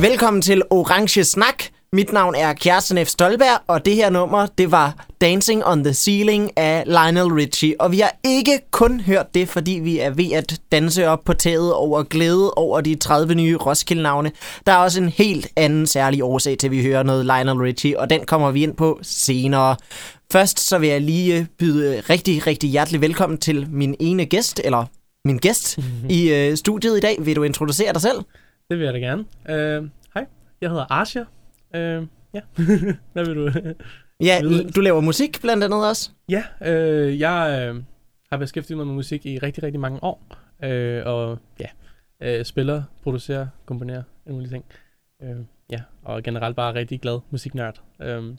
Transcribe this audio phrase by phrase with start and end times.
[0.00, 1.62] Velkommen til Orange Snak.
[1.92, 3.08] Mit navn er Kjærsten F.
[3.08, 7.80] Stolberg, og det her nummer, det var Dancing on the Ceiling af Lionel Richie.
[7.80, 11.32] Og vi har ikke kun hørt det, fordi vi er ved at danse op på
[11.32, 14.32] taget over glæde over de 30 nye Roskilde-navne.
[14.66, 18.00] Der er også en helt anden særlig årsag til, at vi hører noget Lionel Richie,
[18.00, 19.76] og den kommer vi ind på senere.
[20.32, 24.84] Først så vil jeg lige byde rigtig, rigtig hjertelig velkommen til min ene gæst, eller
[25.24, 27.16] min gæst i øh, studiet i dag.
[27.20, 28.18] Vil du introducere dig selv?
[28.70, 29.24] Det vil jeg da gerne.
[29.48, 30.26] Uh, hej,
[30.60, 31.20] jeg hedder Arsha.
[31.20, 32.40] Uh, ja,
[33.12, 33.74] hvad vil du?
[34.20, 34.70] Ja, Vide.
[34.70, 36.10] du laver musik blandt andet også.
[36.28, 37.82] ja, uh, jeg uh,
[38.30, 40.22] har beskæftiget mig med musik i rigtig, rigtig mange år.
[40.62, 44.64] Uh, og ja, uh, spiller, producerer, komponerer, en mulig ting.
[45.22, 45.28] Uh,
[45.70, 47.80] ja, og generelt bare rigtig glad musiknørd.
[47.98, 48.38] Um,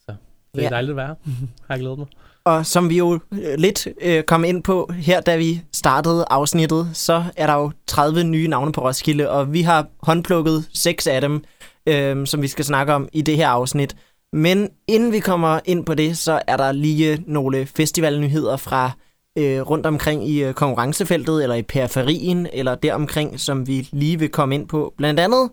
[0.00, 0.14] så
[0.54, 0.68] det er Ja.
[0.70, 1.14] dejligt at være her.
[1.66, 2.06] har jeg glædet mig.
[2.46, 6.90] Og som vi jo øh, lidt øh, kom ind på her, da vi startede afsnittet,
[6.92, 11.20] så er der jo 30 nye navne på Roskilde, og vi har håndplukket seks af
[11.20, 11.44] dem,
[11.88, 13.96] øh, som vi skal snakke om i det her afsnit.
[14.32, 18.90] Men inden vi kommer ind på det, så er der lige nogle festivalnyheder fra
[19.38, 24.28] øh, rundt omkring i øh, konkurrencefeltet, eller i periferien, eller deromkring, som vi lige vil
[24.28, 24.94] komme ind på.
[24.96, 25.50] Blandt andet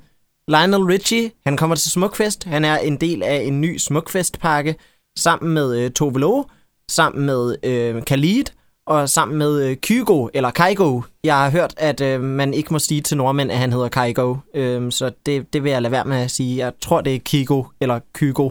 [0.48, 2.44] Lionel Richie, han kommer til Smukfest.
[2.44, 4.76] Han er en del af en ny Smukfest-pakke,
[5.18, 6.44] sammen med øh, Tove Lo,
[6.92, 8.44] sammen med øh, Khalid
[8.86, 11.02] og sammen med øh, Kygo, eller Kaigo.
[11.24, 14.36] Jeg har hørt, at øh, man ikke må sige til nordmænd, at han hedder Kaigo,
[14.54, 16.58] øh, så det, det vil jeg lade være med at sige.
[16.58, 18.50] Jeg tror, det er Kigo eller Kygo.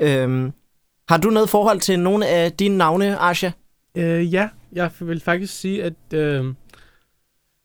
[0.00, 0.52] Øh,
[1.08, 3.50] har du noget forhold til nogle af dine navne, Asha?
[3.94, 6.44] Øh, ja, jeg vil faktisk sige, at øh,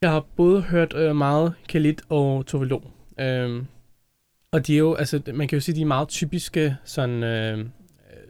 [0.02, 2.80] jeg har både hørt øh, meget Khalid og Tove Lo.
[3.20, 3.68] Øhm,
[4.52, 7.66] og de er jo, altså, man kan jo sige, de er meget typiske sådan Øh,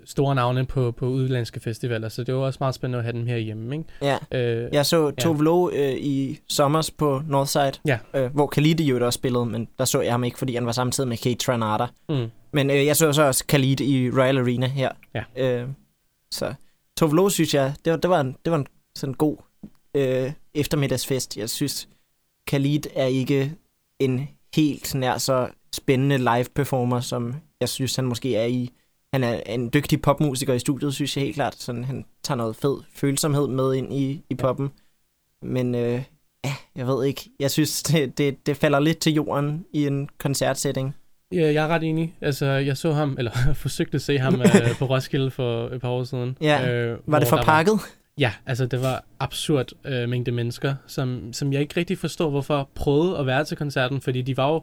[0.05, 3.27] store navne på, på udlandske festivaler, så det jo også meget spændende at have dem
[3.27, 3.89] her hjemme, ikke?
[4.31, 4.65] Ja.
[4.65, 5.11] Uh, Jeg så Ja.
[5.11, 7.97] Tove Lo øh, i sommers på Northside, Ja.
[8.13, 10.71] øh, hvor Khalid jo også spillede, men der så jeg ham ikke, fordi han var
[10.71, 11.85] samtidig med Kate Tranada.
[12.09, 14.89] mm, Men øh, jeg så så også Khalid i Royal Arena her.
[15.15, 15.23] Ja.
[15.61, 15.67] Øh,
[16.31, 16.53] så
[16.97, 19.37] Tove Lo, synes jeg, det var, det var en, det var en sådan god
[19.95, 21.37] øh, eftermiddagsfest.
[21.37, 21.87] Jeg synes,
[22.47, 23.51] Khalid er ikke
[23.99, 28.69] en helt nær så spændende live performer, som jeg synes, han måske er i.
[29.15, 31.55] Han er en dygtig popmusiker i studiet, synes jeg helt klart.
[31.55, 34.71] Sådan, han tager noget fed følsomhed med ind i, i poppen.
[35.41, 36.01] Men øh,
[36.45, 37.29] ja, jeg ved ikke.
[37.39, 40.95] Jeg synes, det, det, det falder lidt til jorden i en koncertsætning.
[41.31, 42.15] ja, jeg er ret enig.
[42.21, 43.31] Altså, jeg så ham, eller
[43.63, 44.45] forsøgte at se ham uh,
[44.79, 46.37] på Roskilde for et par år siden.
[46.41, 46.71] Ja.
[46.71, 47.79] øh, Var det hvor for der pakket?
[48.17, 52.69] Ja, altså det var absurd øh, mængde mennesker, som, som jeg ikke rigtig forstår, hvorfor
[52.75, 54.55] prøvede at være til koncerten, fordi de var jo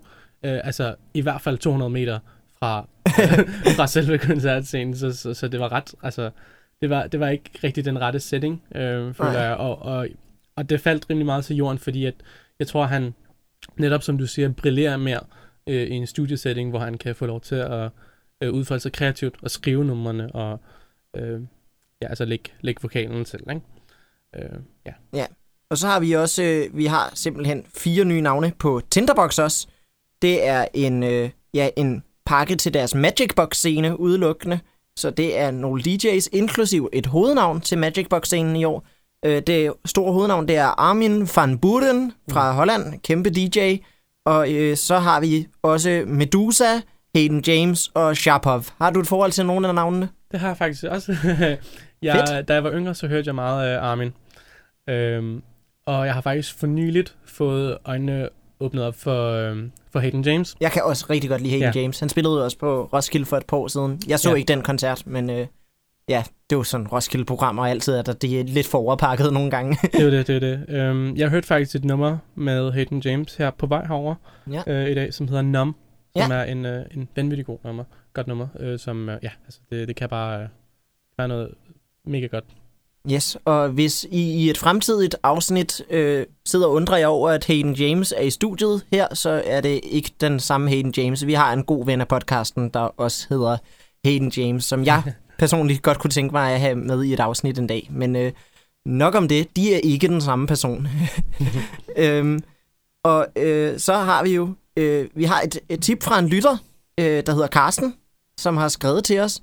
[0.44, 2.18] øh, altså i hvert fald 200 meter
[2.62, 2.88] fra,
[3.76, 6.30] fra selve koncertscenen, så, så, så det var ret, altså
[6.80, 10.08] det var, det var ikke rigtig den rette setting, øh, føler jeg, og, og,
[10.56, 12.14] og det faldt rimelig meget til jorden, fordi at,
[12.58, 13.14] jeg tror, han
[13.76, 15.20] netop som du siger, brillerer mere
[15.66, 17.90] øh, i en studiesetting, hvor han kan få lov til at
[18.40, 20.60] øh, udfolde sig kreativt og skrive numrene og
[21.16, 21.40] øh,
[22.02, 23.62] ja, altså lægge, lægge vokalen til, ikke?
[24.36, 25.26] Øh, ja.
[25.70, 29.68] Og så har vi også, øh, vi har simpelthen fire nye navne på Tinderbox også.
[30.22, 34.60] Det er en, øh, ja, en pakke til deres Magic Box scene udelukkende.
[34.96, 38.86] Så det er nogle DJ's, inklusiv et hovednavn til Magic Box scenen i år.
[39.24, 43.76] Øh, det store hovednavn, det er Armin van Buren fra Holland, kæmpe DJ.
[44.24, 46.80] Og øh, så har vi også Medusa,
[47.14, 48.64] Hayden James og Sharpov.
[48.80, 50.08] Har du et forhold til nogle af navnene?
[50.32, 51.16] Det har jeg faktisk også.
[52.02, 54.12] jeg, da jeg var yngre, så hørte jeg meget af Armin.
[54.88, 55.42] Øhm,
[55.86, 58.28] og jeg har faktisk for nyligt fået øjnene
[58.62, 60.54] åbnet op for, øhm, for Hayden James.
[60.60, 61.80] Jeg kan også rigtig godt lide Hayden Ja.
[61.80, 62.00] James.
[62.00, 64.00] Han spillede også på Roskilde for et par år siden.
[64.08, 64.34] Jeg så Ja.
[64.34, 65.46] ikke den koncert, men øh,
[66.08, 69.78] ja, det er jo sådan Roskilde-programmer altid, at de er lidt for overpakket nogle gange.
[69.92, 70.64] Det er det, det er det.
[70.76, 74.14] Øhm, jeg hørte faktisk et nummer med Hayden James her på vej herover
[74.50, 74.62] Ja.
[74.66, 75.76] øh, i dag, som hedder Numb.
[76.16, 76.36] Som Ja.
[76.36, 77.84] er en, øh, en vanvittig god nummer.
[78.12, 80.48] Godt nummer, øh, som, øh, ja, altså det, det kan bare øh,
[81.18, 81.50] være noget
[82.06, 82.44] mega godt.
[83.10, 87.44] Yes, og hvis I i et fremtidigt afsnit øh, sidder og undrer jer over, at
[87.44, 91.26] Hayden James er i studiet her, så er det ikke den samme Hayden James.
[91.26, 93.56] Vi har en god ven af podcasten, der også hedder
[94.04, 95.02] Hayden James, som jeg
[95.38, 97.88] personligt godt kunne tænke mig at have med i et afsnit en dag.
[97.90, 98.32] Men øh,
[98.86, 100.88] nok om det, de er ikke den samme person.
[101.96, 102.42] øhm,
[103.04, 106.56] og øh, så har vi jo, øh, vi har et, et tip fra en lytter,
[107.00, 107.94] øh, der hedder Karsten,
[108.40, 109.40] som har skrevet til os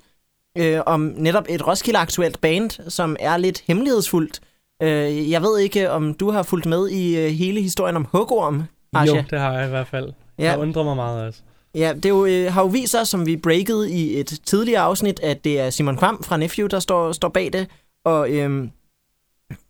[0.58, 4.40] øh, om netop et Roskilde-aktuelt band, som er lidt hemmelighedsfuldt.
[4.82, 8.62] Øh, jeg ved ikke, om du har fulgt med i øh, hele historien om Hugorm,
[8.94, 9.16] Asha?
[9.16, 10.12] Jo, det har jeg i hvert fald.
[10.38, 10.50] Ja.
[10.50, 11.40] Jeg undrer mig meget også.
[11.74, 15.20] Ja, det jo, øh, har jo vist sig, som vi breakede i et tidligere afsnit,
[15.20, 17.66] at det er Simon Kvam fra Nephew, der står, står bag det.
[18.04, 18.70] Og, øhm,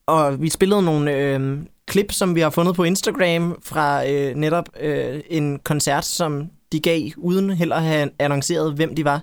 [0.07, 4.69] og vi spillede nogle øhm, klip, som vi har fundet på Instagram fra øh, netop
[4.81, 9.23] øh, en koncert, som de gav, uden heller at have annonceret, hvem de var.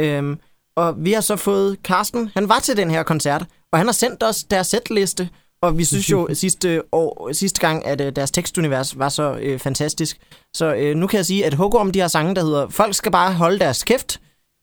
[0.00, 0.38] Øhm,
[0.76, 3.92] og vi har så fået Carsten, han var til den her koncert, og han har
[3.92, 5.28] sendt os deres setliste,
[5.62, 9.58] og vi synes jo sidste, år, sidste gang, at øh, deres tekstunivers var så øh,
[9.58, 10.20] fantastisk.
[10.54, 12.94] Så øh, nu kan jeg sige, at Hugo om de her sange, der hedder Folk
[12.94, 14.20] skal bare holde deres kæft,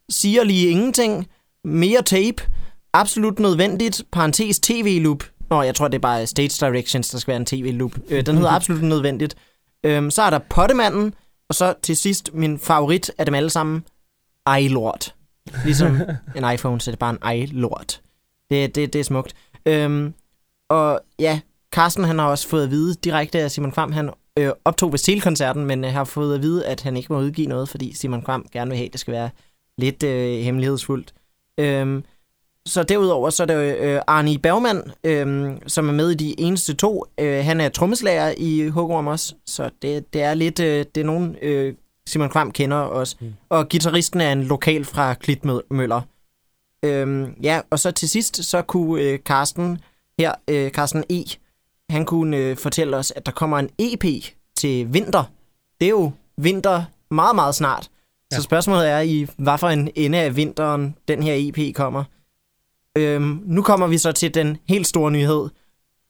[0.10, 1.28] siger lige ingenting,
[1.66, 2.44] mere tape,
[2.94, 5.24] absolut nødvendigt, parentes tv-loop.
[5.50, 7.92] Nå, jeg tror, det er bare stage directions, der skal være en tv-loop.
[8.10, 9.36] Øh, den hedder absolut nødvendigt.
[9.86, 11.14] Øhm, så er der Pottemanden,
[11.50, 13.84] og så til sidst min favorit af dem alle sammen,
[14.60, 15.14] iLord.
[15.66, 16.02] Ligesom
[16.38, 18.02] en iPhone, så det er bare en iLord.
[18.52, 19.36] Det, det, det er smukt.
[19.66, 20.14] Øhm,
[20.70, 21.40] og ja,
[21.72, 24.10] Carsten han har også fået at vide direkte af Simon Kvam, han
[24.40, 27.48] øh, optog ved Sel-koncerten, men øh, har fået at vide, at han ikke må udgive
[27.48, 29.30] noget, fordi Simon Kvam gerne vil have, at det skal være
[29.78, 31.14] lidt øh, hemmelighedsfuldt.
[31.60, 32.04] Øhm,
[32.66, 36.74] så derudover så er det øh, Arnie Bergman, øh, som er med i de eneste
[36.74, 37.06] to.
[37.18, 41.06] Øh, han er trommeslager i Hugo også, så det, det er lidt, øh, det er
[41.06, 41.74] nogen, øh,
[42.08, 43.16] Simon Kvam kender også.
[43.20, 43.34] Mm.
[43.50, 46.02] Og gitarristen er en lokal fra Klitmøller.
[46.86, 49.80] Øh, ja, og så til sidst, så kunne øh, Carsten
[50.20, 51.24] her, øh, Carsten E.,
[51.90, 54.04] han kunne øh, fortælle os, at der kommer en EP
[54.58, 55.24] til vinter.
[55.80, 57.90] Det er jo vinter meget, meget snart.
[58.32, 58.38] Ja.
[58.38, 62.04] Så spørgsmålet er, i hvad for en ende af vinteren den her EP kommer.
[62.98, 65.50] Øhm, nu kommer vi så til den helt store nyhed.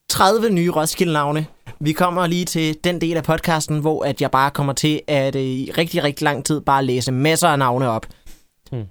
[0.09, 1.45] 30 nye Roskilde-navne.
[1.79, 5.35] Vi kommer lige til den del af podcasten, hvor at jeg bare kommer til at
[5.35, 8.05] øh, i rigtig, rigtig lang tid bare læse masser af navne op.
[8.71, 8.83] Hmm.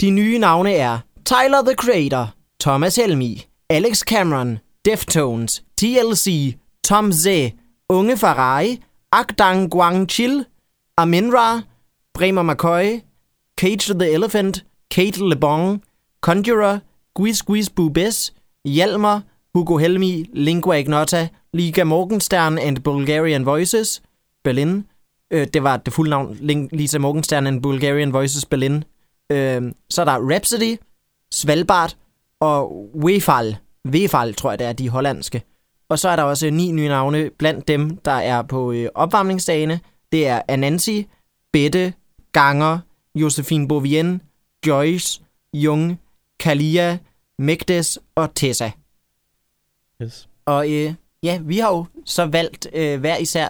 [0.00, 7.26] De nye navne er Tyler the Creator, Thomas Helmi, Alex Cameron, Deftones, TLC, Tom Z,
[7.88, 10.44] Unge Ferrari, Akdang Guangchil,
[10.96, 11.60] Aminra,
[12.14, 13.00] Bremer McCoy,
[13.60, 15.82] Cage the Elephant, Kate LeBon,
[16.20, 16.78] Conjurer,
[17.14, 18.32] Guiz Guiz Bubes,
[18.64, 19.22] Hjalmar,
[19.54, 24.02] Hugo Helmi, Lingua Ignota, Liga Morgenstern and Bulgarian Voices,
[24.44, 24.86] Berlin.
[25.30, 26.38] Øh, det var det fulde navn,
[26.72, 28.84] Lisa Morgenstern and Bulgarian Voices Berlin.
[29.32, 30.76] Øh, så er der Rhapsody,
[31.32, 31.96] Svalbard
[32.40, 33.56] og Wefal.
[33.88, 35.42] Wefal, tror jeg, det er de hollandske.
[35.88, 39.80] Og så er der også ni nye navne blandt dem, der er på øh, opvarmningsdagene.
[40.12, 41.06] Det er Anansi,
[41.52, 41.92] Bette,
[42.32, 42.78] Ganger,
[43.14, 44.22] Josephine Bovien,
[44.66, 45.20] Joyce,
[45.54, 46.00] Jung,
[46.40, 46.98] Kalia,
[47.38, 48.70] Megdes og Tessa.
[50.02, 50.28] Yes.
[50.46, 53.48] Og øh, ja, vi har jo så valgt øh, hver især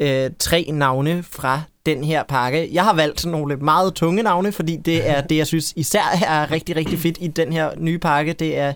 [0.00, 2.68] øh, tre navne fra den her pakke.
[2.72, 6.50] Jeg har valgt nogle meget tunge navne, fordi det er det, jeg synes især er
[6.50, 8.32] rigtig, rigtig fedt i den her nye pakke.
[8.32, 8.72] Det er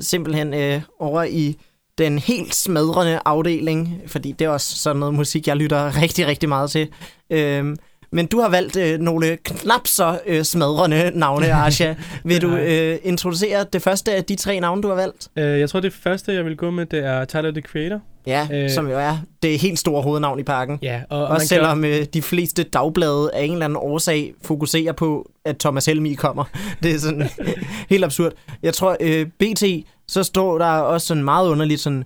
[0.00, 1.56] simpelthen øh, over i
[1.98, 6.48] den helt smadrende afdeling, fordi det er også sådan noget musik, jeg lytter rigtig, rigtig
[6.48, 6.88] meget til.
[7.30, 7.76] Øh,
[8.14, 11.94] men du har valgt øh, nogle knap så øh, smadrende navne, Asha.
[12.24, 15.28] Vil du øh, introducere det første af de tre navne, du har valgt?
[15.36, 18.00] Uh, jeg tror, det første, jeg vil gå med, det er Tyler, the Creator.
[18.26, 20.78] Ja, øh, som jo er det helt store hovednavn i parken.
[20.82, 21.90] Ja, og, og Også selvom kan...
[21.90, 26.44] øh, de fleste dagblade af en eller anden årsag fokuserer på, at Thomas Helmi kommer.
[26.82, 27.28] Det er sådan
[27.90, 28.32] helt absurd.
[28.62, 29.64] Jeg tror, øh, BT,
[30.08, 32.04] så står der også sådan meget underligt sådan...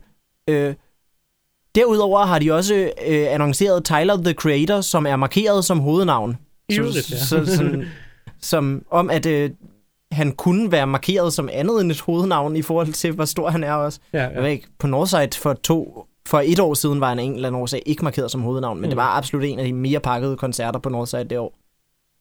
[0.51, 0.75] Øh,
[1.75, 2.75] Derudover har de også
[3.07, 6.39] øh, annonceret Tyler, the Creator, som er markeret som hovednavn.
[6.73, 7.85] Så, så, sådan,
[8.41, 9.51] som om, at øh,
[10.13, 13.65] han kunne være markeret som andet end et hovednavn i forhold til, hvor stor han
[13.65, 14.01] er også.
[14.13, 14.29] Ja, ja.
[14.29, 17.49] Jeg ved ikke, på Northside for to for et år siden var han en eller
[17.49, 18.91] anden årsag ikke markeret som hovednavn, men mm.
[18.91, 21.55] det var absolut en af de mere pakkede koncerter på Northside det år.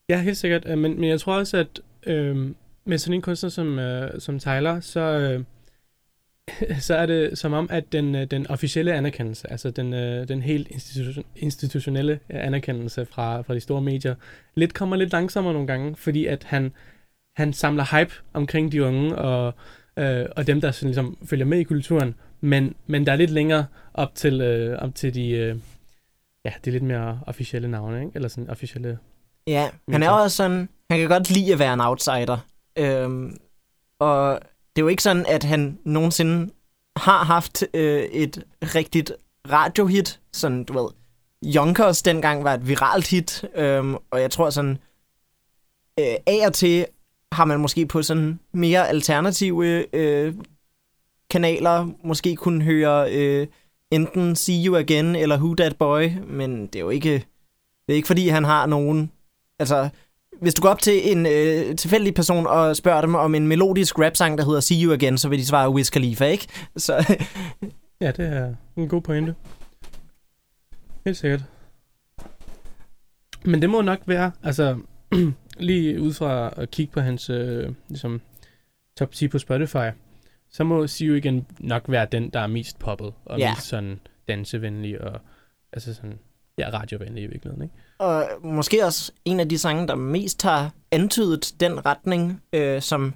[0.10, 0.64] Ja, helt sikkert.
[0.68, 2.52] Øh, men, men jeg tror også, at øh,
[2.86, 5.44] med sådan en kunstner som, øh, som Tyler, så, øh,
[6.88, 10.42] så er det som om, at den, øh, den officielle anerkendelse, altså den, øh, den
[10.42, 14.16] helt institution, institutionelle anerkendelse fra, fra de store medier,
[14.56, 16.72] lidt kommer lidt langsommere nogle gange, fordi at han,
[17.36, 19.54] han samler hype omkring de unge og,
[19.98, 23.32] øh, og dem, der sådan, ligesom, følger med i kulturen, men, men der er lidt
[23.32, 25.56] længere op til, øh, op til de, øh,
[26.46, 28.12] ja, de lidt mere officielle navne, ikke?
[28.16, 29.00] eller sådan officielle...
[29.48, 32.38] Ja, han er også sådan, han kan godt lide at være en outsider.
[32.78, 33.38] Øhm,
[34.00, 34.40] og
[34.78, 36.54] det er jo ikke sådan, at han nogensinde
[36.98, 39.14] har haft øh, et rigtigt
[39.52, 40.20] radiohit.
[40.34, 40.90] Sådan, du ved,
[41.56, 44.78] Yonkers dengang var et viralt hit, øhm, og jeg tror sådan,
[46.00, 46.86] øh, af og til
[47.32, 50.34] har man måske på sådan mere alternative øh,
[51.30, 53.48] kanaler måske kunne høre øh,
[53.92, 57.14] enten See You Again eller Who That Boy, men det er jo ikke,
[57.88, 59.12] det er ikke fordi, han har nogen...
[59.60, 59.90] Altså,
[60.42, 64.00] hvis du går op til en øh, tilfældig person og spørger dem om en melodisk
[64.00, 66.48] rap-sang, der hedder See You Again, så vil de svare Wiz Khalifa, ikke?
[66.78, 67.18] Så...
[68.02, 69.36] ja, det er en god pointe.
[71.06, 71.44] Helt sikkert.
[73.46, 74.80] Men det må nok være, altså,
[75.60, 78.22] lige ud fra at kigge på hans øh, ligesom,
[78.98, 79.90] top 10 på Spotify,
[80.50, 83.52] så må See You Again nok være den, der er mest poppet, og Ja.
[83.52, 85.20] mest sådan dansevenlig, og
[85.74, 86.20] altså sådan,
[86.58, 87.76] ja, radiovenlig i virkeligheden, ikke?
[88.00, 93.14] Og måske også en af de sange, der mest har antydet den retning, øh, som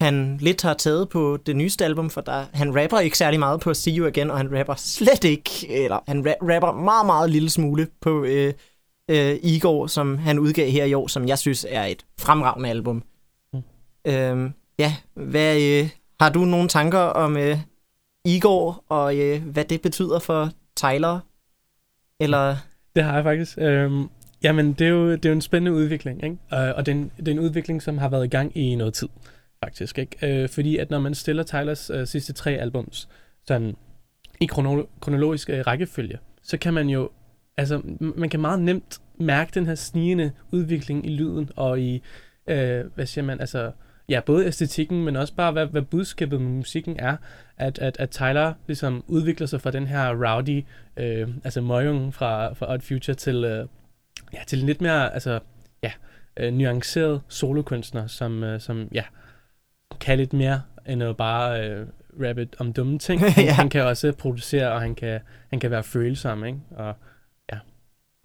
[0.00, 3.60] han lidt har taget på det nyeste album, for der, han rapper ikke særlig meget
[3.60, 7.30] på See You Again, og han rapper slet ikke, eller han ra- rapper meget, meget
[7.30, 8.54] lille smule på øh,
[9.10, 13.02] øh, Igor, som han udgav her i år, som jeg synes er et fremragende album.
[13.52, 13.62] Mm.
[14.04, 17.58] Øhm, ja, hvad, øh, har du nogle tanker om øh,
[18.24, 21.20] Igor, og øh, hvad det betyder for Tyler?
[22.20, 22.56] Eller...
[22.98, 23.58] Det har jeg faktisk.
[23.60, 24.08] Øhm,
[24.42, 26.36] jamen, det er, jo, det er jo en spændende udvikling, ikke?
[26.54, 28.74] Øh, og det er, en, det er en udvikling, som har været i gang i
[28.74, 29.08] noget tid,
[29.64, 30.42] faktisk, ikke?
[30.42, 33.08] Øh, fordi at når man stiller Tylers øh, sidste tre albums
[33.46, 33.76] sådan
[34.40, 37.10] i krono- kronologisk øh, rækkefølge, så kan man jo,
[37.56, 42.02] altså, m- man kan meget nemt mærke den her snigende udvikling i lyden og i,
[42.48, 43.72] øh, hvad siger man, altså,
[44.08, 47.16] ja, både æstetikken, men også bare, hvad, hvad budskabet med musikken er,
[47.56, 50.64] at, at, at Tyler ligesom udvikler sig fra den her rowdy,
[50.96, 53.66] øh, altså møgung fra, fra Odd Future til, øh,
[54.32, 55.40] ja, til lidt mere, altså,
[55.82, 55.92] ja,
[56.36, 59.04] øh, nuanceret solokunstner, som, øh, som, ja,
[60.00, 61.86] kan lidt mere end at bare øh,
[62.26, 63.20] rappe om dumme ting.
[63.34, 63.52] Han, Ja.
[63.52, 66.58] han kan også producere, og han kan, han kan være følsom, ikke?
[66.76, 66.94] Og,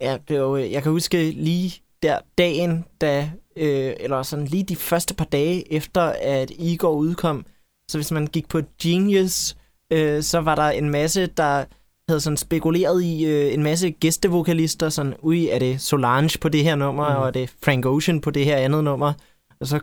[0.00, 1.72] Ja, det var, jo- jeg kan huske lige
[2.04, 7.46] der dagen, da, øh, eller sådan lige de første par dage efter, at Igor udkom,
[7.88, 9.56] så hvis man gik på Genius,
[9.90, 11.64] øh, så var der en masse, der
[12.08, 16.64] havde sådan spekuleret i øh, en masse gæstevokalister, sådan, ui, er det Solange på det
[16.64, 17.16] her nummer, mm.
[17.16, 19.12] og er det Frank Ocean på det her andet nummer?
[19.60, 19.80] Og så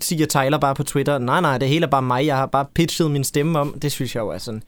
[0.00, 2.66] siger Tyler bare på Twitter, nej, nej, det hele er bare mig, jeg har bare
[2.74, 3.80] pitchet min stemme om.
[3.80, 4.62] Det synes jeg jo er sådan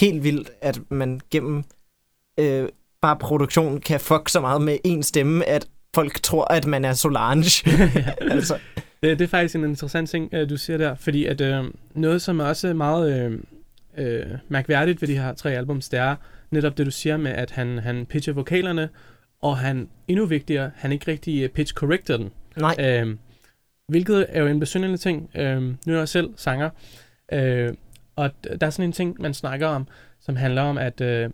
[0.00, 1.64] helt vildt, at man gennem
[2.38, 2.68] øh,
[3.00, 6.92] bare produktion kan fuck så meget med en stemme, at folk tror, at man er
[6.92, 7.70] Solange.
[8.20, 8.58] altså,
[9.02, 12.22] Det, det er faktisk en interessant ting, øh, du siger der, fordi at øh, noget,
[12.22, 13.38] som er også meget øh,
[13.98, 16.16] øh, mærkværdigt ved de her tre albums, det er
[16.50, 18.88] netop det, du siger med, at han, han pitcher vokalerne,
[19.42, 22.30] og han, endnu vigtigere, han ikke rigtig øh, pitch correcter den.
[22.56, 23.16] nej, Øh,
[23.88, 25.30] hvilket er jo en besynderlig ting.
[25.34, 26.70] Øh, nu er jeg selv sanger,
[27.32, 27.74] øh,
[28.16, 28.30] og
[28.60, 29.88] der er sådan en ting, man snakker om,
[30.20, 31.30] som handler om, at øh,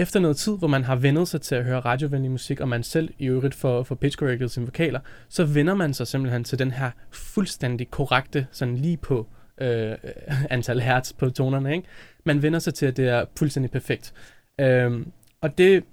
[0.00, 2.82] efter noget tid, hvor man har vendet sig til at høre radiovenlig musik, og man
[2.82, 6.58] selv i øvrigt får, får pitch corrected sine vokaler, så vender man sig simpelthen til
[6.58, 9.26] den her fuldstændig korrekte, sådan lige på
[9.60, 9.96] øh,
[10.50, 11.72] antal hertz på tonerne.
[11.72, 11.88] Ikke?
[12.24, 14.14] Man vender sig til, at det er fuldstændig perfekt.
[14.60, 15.06] Øh,
[15.40, 15.84] og det,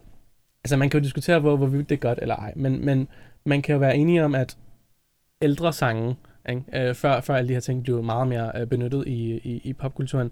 [0.64, 3.08] altså man kan jo diskutere, hvor, hvorvidt det er godt eller ej, men, men
[3.46, 4.58] man kan jo være enige om, at
[5.42, 6.16] ældre sange,
[6.50, 6.64] ikke?
[6.74, 9.74] Øh, før, før alle de her ting blev meget mere øh, benyttet i, i, i
[9.74, 10.32] popkulturen,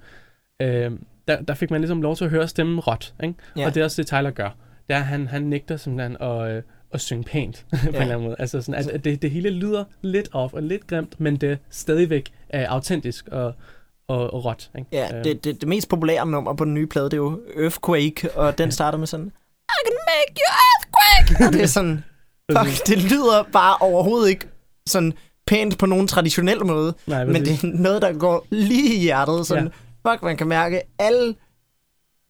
[0.60, 0.92] øh,
[1.28, 3.14] der, der fik man ligesom lov til at høre stemmen råt.
[3.24, 3.36] Ikke?
[3.58, 3.66] Ja.
[3.66, 4.50] Og det er også det, Tyler gør.
[4.88, 6.62] Det er, at han, han nægter simpelthen at, øh,
[6.94, 8.36] at synge pænt på en eller anden måde.
[8.40, 11.58] Altså sådan, at, at det, det hele lyder lidt off og lidt grimt, men det
[11.70, 13.54] stadigvæk er autentisk og,
[14.08, 14.70] og, og råt.
[14.78, 14.90] Ikke?
[14.92, 17.42] ja, Øh, det, det, det mest populære nummer på den nye plade, det er jo
[17.58, 21.46] Earthquake, og den starter med sådan, I can make you earthquake!
[21.48, 22.04] Og det er sådan,
[22.58, 24.48] fuck, det lyder bare overhovedet ikke
[24.88, 25.14] sådan
[25.48, 29.48] pænt på nogen traditionel måde, Nej, men det er noget, der går lige i hjertet.
[29.48, 29.70] Sådan, ja.
[30.08, 31.36] Fuck, man kan mærke alle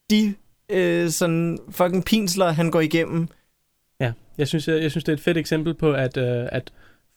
[0.10, 0.36] de
[0.70, 3.28] øh, sådan fucking pinsler, han går igennem.
[4.00, 6.74] Ja, jeg synes, jeg, jeg synes, det er et fedt eksempel på, at, øh, at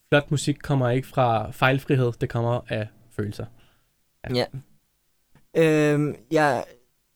[0.09, 3.47] flot musik kommer ikke fra fejlfrihed, det kommer af følelser.
[4.35, 4.45] Ja.
[5.57, 6.65] Øhm, jeg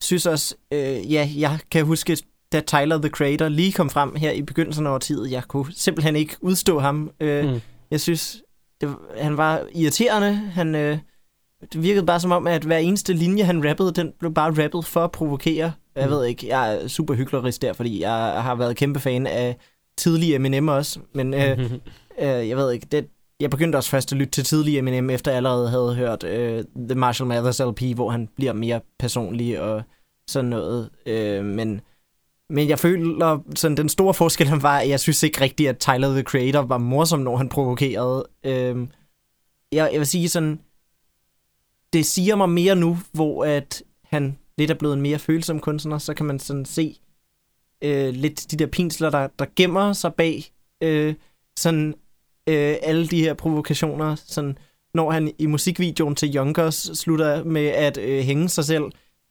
[0.03, 2.17] synes også, øh, ja, jeg kan huske,
[2.53, 6.17] da Tyler, the Creator, lige kom frem her i begyndelsen af årtiet, jeg kunne simpelthen
[6.17, 7.11] ikke udstå ham.
[7.21, 7.61] Øh, Mm.
[7.91, 8.43] Jeg synes,
[8.81, 10.35] det, han var irriterende.
[10.35, 10.99] Han, øh,
[11.73, 14.85] det virkede bare som om, at hver eneste linje, han rappede, den blev bare rappet
[14.85, 15.73] for at provokere.
[15.97, 16.11] Jeg Mm.
[16.11, 18.11] ved ikke, jeg er super hyklerisk der, fordi jeg
[18.43, 19.57] har været kæmpe fan af
[19.99, 21.01] tidlige Eminem også.
[21.15, 21.59] Men øh,
[22.23, 23.07] øh, jeg ved ikke, det,
[23.41, 26.65] jeg begyndte også først at lytte til tidlige Eminem, efter jeg allerede havde hørt øh,
[26.89, 29.83] The Marshall Mathers LP, hvor han bliver mere personlig og
[30.29, 30.91] sådan noget.
[31.07, 31.81] Øh, men,
[32.51, 35.79] men jeg føler, sådan den store forskel han var, at jeg synes ikke rigtigt, at
[35.79, 38.27] Tyler, the Creator, var morsom, når han provokerede.
[38.47, 38.77] Øh,
[39.73, 40.61] jeg, jeg vil sige sådan,
[41.93, 45.99] det siger mig mere nu, hvor at han lidt er blevet en mere følsom kunstner,
[45.99, 46.97] så kan man sådan se
[47.85, 50.45] øh, lidt de der pinsler, der, der gemmer sig bag
[50.83, 51.15] øh,
[51.59, 51.95] sådan
[52.49, 54.59] øh, alle de her provokationer, sådan
[54.95, 58.85] når han i musikvideoen til Yonkers slutter med at øh, hænge sig selv,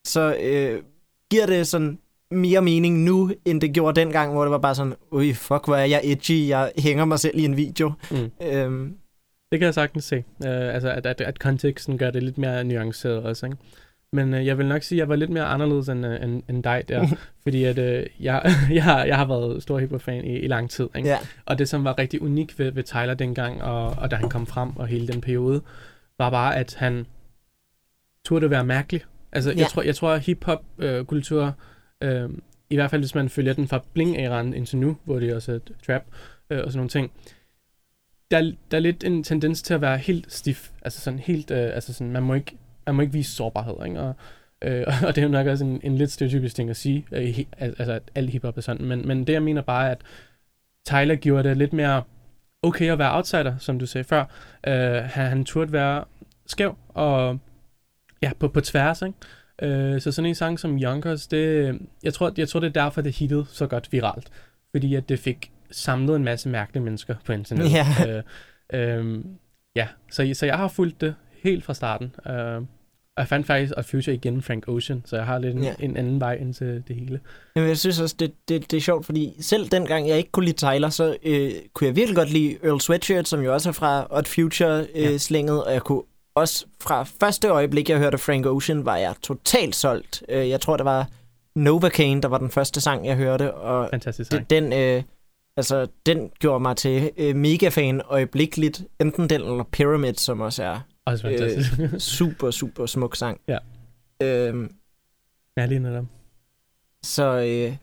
[0.03, 0.84] så øh,
[1.30, 2.00] giver det sådan
[2.32, 5.75] mere mening nu, end det gjorde dengang, hvor det var bare sådan, ui, fuck, hvor
[5.75, 7.91] er jeg edgy, jeg hænger mig selv i en video.
[8.12, 8.32] Mm.
[8.41, 8.96] Øhm,
[9.51, 10.17] Det kan jeg sagtens se.
[10.17, 13.58] Uh, altså, at, at, at konteksten gør det lidt mere nuanceret også, ikke?
[14.13, 16.43] Men uh, jeg vil nok sige, at jeg var lidt mere anderledes end, uh, end,
[16.50, 17.08] end dig der.
[17.43, 18.41] fordi at uh, jeg,
[18.77, 21.10] jeg, har, jeg har været stor hiphop-fan i, i lang tid, ikke?
[21.10, 21.17] ja.
[21.46, 24.46] Og det, som var rigtig unikt ved, ved Tyler dengang, og, og da han kom
[24.46, 25.62] frem, og hele den periode,
[26.17, 27.05] var bare, at han,
[28.25, 29.01] turde være mærkelig.
[29.31, 29.51] Altså.
[29.51, 29.58] Ja.
[29.58, 31.55] jeg tror, jeg tror at hip-hop-kultur,
[32.01, 32.29] øh,
[32.70, 35.60] i hvert fald hvis man følger den fra bling-æraen indtil nu, hvor det også er
[35.86, 36.03] trap
[36.50, 37.12] øh, og sådan nogle ting,
[38.32, 40.70] der, der er lidt en tendens til at være helt stif.
[40.82, 44.00] Altså sådan helt, øh, altså sådan, man må ikke, man må ikke vise sårbarhed, ikke?
[44.00, 44.16] Og,
[44.62, 47.24] øh, og det er jo nok også en, en lidt stereotypisk ting at sige, øh,
[47.24, 50.02] he, altså at alt hiphop er sådan, men, men det jeg mener bare er, at
[50.88, 52.04] Tyler gjorde det lidt mere
[52.64, 54.26] okay at være outsider, som du sagde før.
[54.68, 56.04] Øh, han, han turde være
[56.46, 57.40] skæv og
[58.22, 59.18] ja, på, på tværs, ikke?
[59.62, 63.02] Øh, så sådan en sang som Yonkers, det, jeg, tror, jeg tror, det er derfor,
[63.02, 64.32] det hittede så godt viralt.
[64.72, 67.74] Fordi at det fik samlet en masse mærkelige mennesker på internettet.
[67.74, 68.24] Ja.
[68.74, 69.24] Øh, øh,
[69.75, 72.16] ja, så, så jeg har fulgt det helt fra starten.
[72.28, 72.62] Øh,
[73.16, 75.74] og jeg fandt faktisk at Future igen Frank Ocean, så jeg har lidt en, Ja.
[75.80, 77.20] en anden vej ind til det hele.
[77.56, 80.46] Jamen, jeg synes også, det, det, det er sjovt, fordi selv dengang jeg ikke kunne
[80.46, 83.74] lide Tyler, så øh, kunne jeg virkelig godt lide Earl Sweatshirt, som jo også er
[83.74, 85.62] fra Odd Future-slænget, Ja.
[85.62, 86.01] og jeg kunne
[86.36, 90.24] også fra første øjeblik, jeg hørte Frank Ocean, var jeg totalt solgt.
[90.30, 91.08] Øh, jeg tror, det var
[91.56, 94.50] Novocaine, der var den første sang, jeg hørte, og Fantastisk sang.
[94.50, 95.04] det, den, øh,
[95.58, 98.84] altså, den gjorde mig til øh, mega-fan øjeblikkeligt.
[99.01, 101.79] Enten den eller Pyramid, som også er Også fantastisk.
[101.79, 102.00] Øh.
[102.17, 103.41] super, super smuk sang.
[103.48, 103.58] Ja.
[104.22, 104.75] Øhm,
[105.58, 106.05] ja, lige netop.
[107.03, 107.77] så øh,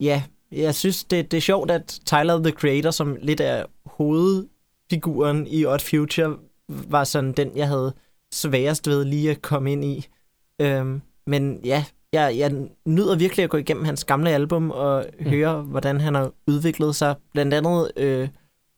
[0.00, 0.22] ja,
[0.52, 5.64] jeg synes, det, det er sjovt, at Tyler, the Creator, som lidt er hovedfiguren i
[5.64, 6.36] Odd Future,
[6.68, 7.94] var sådan den, jeg havde
[8.32, 10.06] sværest ved lige at komme ind i.
[10.60, 12.52] Øhm, men ja, jeg, jeg
[12.86, 15.26] nyder virkelig at gå igennem hans gamle album og Mm.
[15.26, 17.14] høre, hvordan han har udviklet sig.
[17.32, 18.28] Blandt andet øh,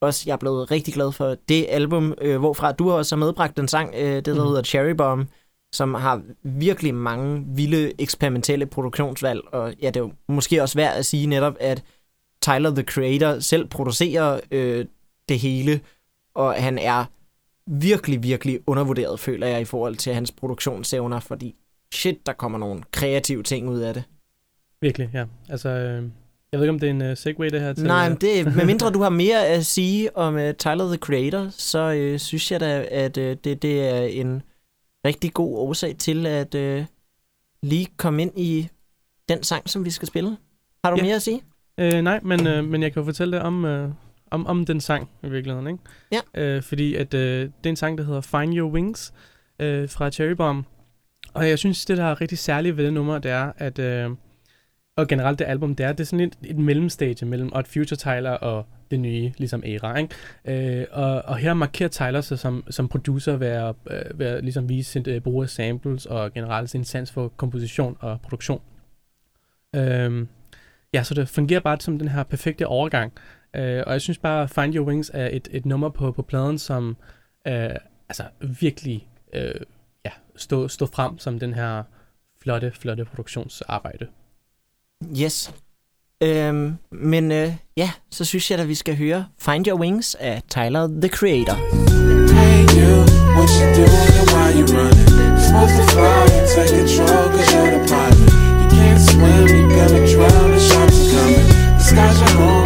[0.00, 3.58] også, jeg er blevet rigtig glad for det album, øh, hvorfra du også har medbragt
[3.58, 4.40] en sang, øh, det der mm.
[4.48, 5.28] hedder Cherry Bomb,
[5.72, 10.96] som har virkelig mange vilde eksperimentelle produktionsvalg, og ja, det er jo måske også værd
[10.96, 11.82] at sige netop, at
[12.42, 14.84] Tyler, the Creator, selv producerer øh,
[15.28, 15.80] det hele,
[16.34, 17.04] og han er
[17.66, 21.54] virkelig, virkelig undervurderet, føler jeg, i forhold til hans produktionsevner, fordi
[21.92, 24.04] shit, der kommer nogle kreative ting ud af det.
[24.80, 25.24] Virkelig, ja.
[25.48, 26.02] Altså, øh,
[26.52, 27.84] jeg ved ikke, om det er en uh, segue, det her til...
[27.84, 31.48] Nej, øh, men det, medmindre du har mere at sige om uh, Tyler, the Creator,
[31.50, 34.42] så uh, synes jeg da, at uh, det, det er en
[35.06, 36.84] rigtig god årsag til at uh,
[37.62, 38.68] lige komme ind i
[39.28, 40.36] den sang, som vi skal spille.
[40.84, 41.02] Har du ja.
[41.02, 41.42] mere at sige?
[41.78, 43.90] Øh, nej, men, øh, men jeg kan jo fortælle dig om, øh,
[44.30, 45.82] om, om den sang i virkeligheden, ikke?
[46.12, 46.42] Ja.
[46.42, 49.12] Øh, fordi at, øh, det er en sang, der hedder Find Your Wings
[49.58, 50.66] øh, fra Cherry Bomb.
[51.34, 53.78] Og jeg synes, det der er rigtig særligt ved det nummer, det er, at...
[53.78, 54.10] Øh,
[54.96, 57.96] og generelt det album, det er, det er sådan et, et mellemstage mellem Odd Future
[57.96, 60.80] Tyler og det nye, ligesom Era, ikke?
[60.80, 64.44] Øh, og, og her markerer Tyler sig som, som producer ved at, øh, ved at
[64.44, 68.60] ligesom vise sin øh, brug af samples og generelt sin sans for komposition og produktion.
[69.76, 70.26] Øh,
[70.94, 73.12] ja, så det fungerer bare som den her perfekte overgang.
[73.56, 76.58] Øh, og jeg synes bare, Find Your Wings er et, et nummer på, på pladen,
[76.58, 76.96] som
[77.46, 77.70] øh,
[78.08, 78.24] altså
[78.60, 79.54] virkelig øh,
[80.36, 81.82] stå, stå frem som den her
[82.42, 84.06] flotte, flotte produktionsarbejde.
[85.20, 85.52] Yes.
[86.22, 90.42] Øhm, men øh, ja, så synes jeg, at vi skal høre Find Your Wings af
[90.48, 91.56] Tyler, the Creator.
[92.38, 92.92] Hey you,
[93.36, 95.08] what you doing and why you running?
[95.46, 98.30] Supposed to fly and take control cause you're the pilot.
[98.60, 101.46] You can't swim, you're gonna drown, the sharks are coming.
[101.78, 102.61] The sky's your home,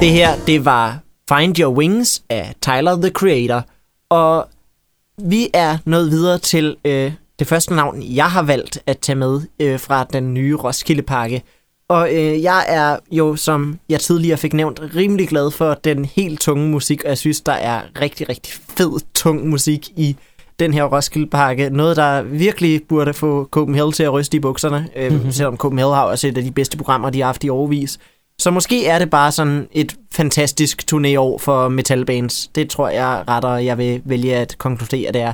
[0.00, 0.98] Det her, det var
[1.32, 3.64] Find Your Wings af Tyler, the Creator.
[4.10, 4.48] Og
[5.18, 9.40] vi er nået videre til øh, det første navn, jeg har valgt at tage med
[9.60, 11.42] øh, fra den nye Roskilde-pakke.
[11.88, 16.40] Og øh, jeg er jo, som jeg tidligere fik nævnt, rimelig glad for den helt
[16.40, 20.16] tunge musik, og jeg synes, der er rigtig, rigtig fed, tung musik i
[20.58, 21.70] den her Roskilde-pakke.
[21.70, 26.04] Noget, der virkelig burde få Copenhagen til at ryste i bukserne, øh, selvom Copenhagen har
[26.04, 27.98] også et af de bedste programmer, de har haft i overvis.
[28.40, 32.48] Så måske er det bare sådan et fantastisk turnéår for metalbands.
[32.48, 35.32] Det tror jeg retter, jeg vil vælge at konkludere, det er.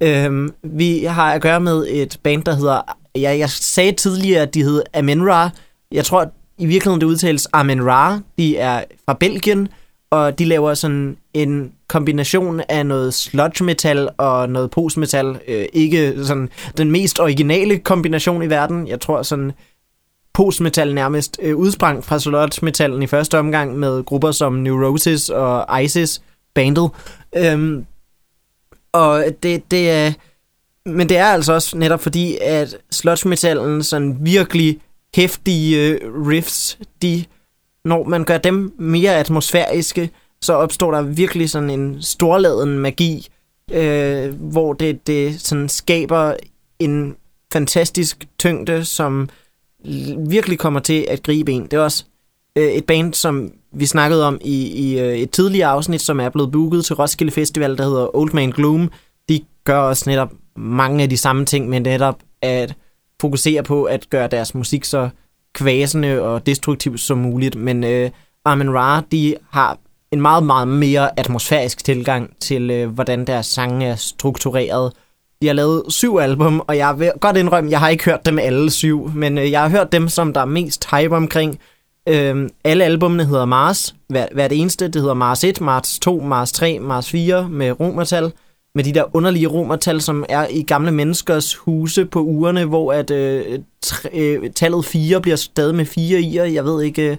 [0.26, 2.80] øhm, vi har at gøre med et band, der hedder...
[3.16, 5.50] Ja, jeg sagde tidligere, at de hed Amenra.
[5.92, 6.28] Jeg tror, at
[6.58, 8.20] i virkeligheden det udtales Amenra.
[8.38, 9.68] De er fra Belgien,
[10.10, 15.38] og de laver sådan en kombination af noget sludge metal og noget postmetal.
[15.48, 18.88] Øh, ikke sådan den mest originale kombination i verden.
[18.88, 19.52] Jeg tror sådan
[20.36, 26.22] postmetal nærmest øh, udsprang fra sludge-metallen i første omgang med grupper som Neurosis og ISIS
[26.54, 26.90] bandet.
[27.36, 27.86] Øhm,
[28.92, 30.12] og det, det er...
[30.86, 34.80] Men det er altså også netop fordi, at sludge-metallen sådan virkelig
[35.14, 37.24] hæftige øh, riffs, de,
[37.84, 40.10] når man gør dem mere atmosfæriske,
[40.42, 43.28] så opstår der virkelig sådan en storladen magi,
[43.72, 46.34] øh, hvor det, det sådan skaber
[46.78, 47.16] en
[47.52, 49.28] fantastisk tyngde, som
[50.28, 51.62] virkelig kommer til at gribe en.
[51.62, 52.04] Det er også
[52.56, 56.28] øh, et band, som vi snakkede om i, i øh, et tidligere afsnit, som er
[56.28, 58.90] blevet booket til Roskilde Festival, der hedder Old Man Gloom.
[59.28, 62.74] De gør også netop mange af de samme ting, men netop at
[63.20, 65.08] fokusere på at gøre deres musik så
[65.54, 67.54] kvæsende og destruktiv som muligt.
[67.54, 68.10] Men øh,
[68.44, 69.78] Armin Ra, de har
[70.12, 74.92] en meget, meget mere atmosfærisk tilgang til, øh, hvordan deres sange er struktureret.
[75.42, 78.38] De har lavet syv album, og jeg vil godt indrømme, jeg har ikke hørt dem
[78.38, 81.58] alle syv, men øh, jeg har hørt dem, som der er mest hype omkring.
[82.08, 83.94] Øh, alle albumene hedder Mars.
[84.08, 88.32] Hver, hvert eneste, det hedder Mars 1, Mars 2, Mars 3, Mars 4 med romertal.
[88.74, 93.10] Med de der underlige romertal, som er i gamle menneskers huse på ugerne, hvor at
[93.10, 96.52] øh, tre, øh, tallet 4 bliver stadig med 4 i'er.
[96.52, 97.16] Jeg ved ikke, øh,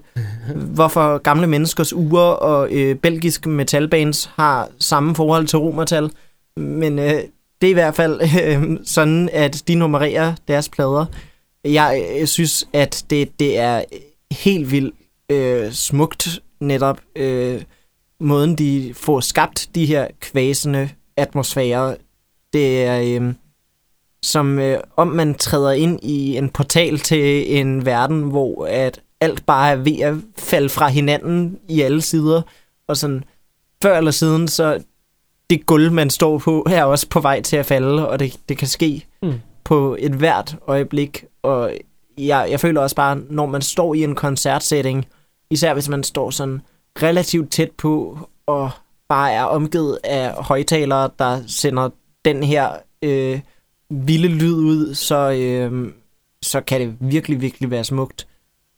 [0.75, 6.12] hvorfor gamle menneskers uger og øh, belgiske metalbands har samme forhold til romertal.
[6.58, 7.19] Men øh,
[7.62, 11.06] det er i hvert fald øh, sådan, at de nummererer deres plader.
[11.63, 13.84] Jeg øh, synes, at det, det er
[14.32, 14.96] helt vildt
[15.30, 17.62] øh, smukt netop øh,
[18.20, 21.96] måden, de får skabt de her kvæsende atmosfærer.
[22.54, 23.34] Det er øh,
[24.22, 29.46] som øh, om man træder ind i en portal til en verden, hvor at alt
[29.46, 32.41] bare er ved at falde fra hinanden i alle sider.
[32.88, 33.24] Og sådan
[33.82, 34.84] før eller siden, så
[35.49, 38.57] det gulv, man står på, er også på vej til at falde, og det, det
[38.57, 39.33] kan ske Mm.
[39.63, 41.23] på et hvert øjeblik.
[41.43, 41.71] Og
[42.17, 45.05] jeg, jeg føler også bare, når man står i en koncertsætning,
[45.49, 46.62] især hvis man står sådan
[47.01, 48.69] relativt tæt på, og
[49.10, 51.89] bare er omgivet af højtalere, der sender
[52.25, 52.69] den her
[53.01, 53.39] øh,
[53.89, 55.91] vilde lyd ud, så, øh,
[56.41, 58.27] så kan det virkelig, virkelig være smukt.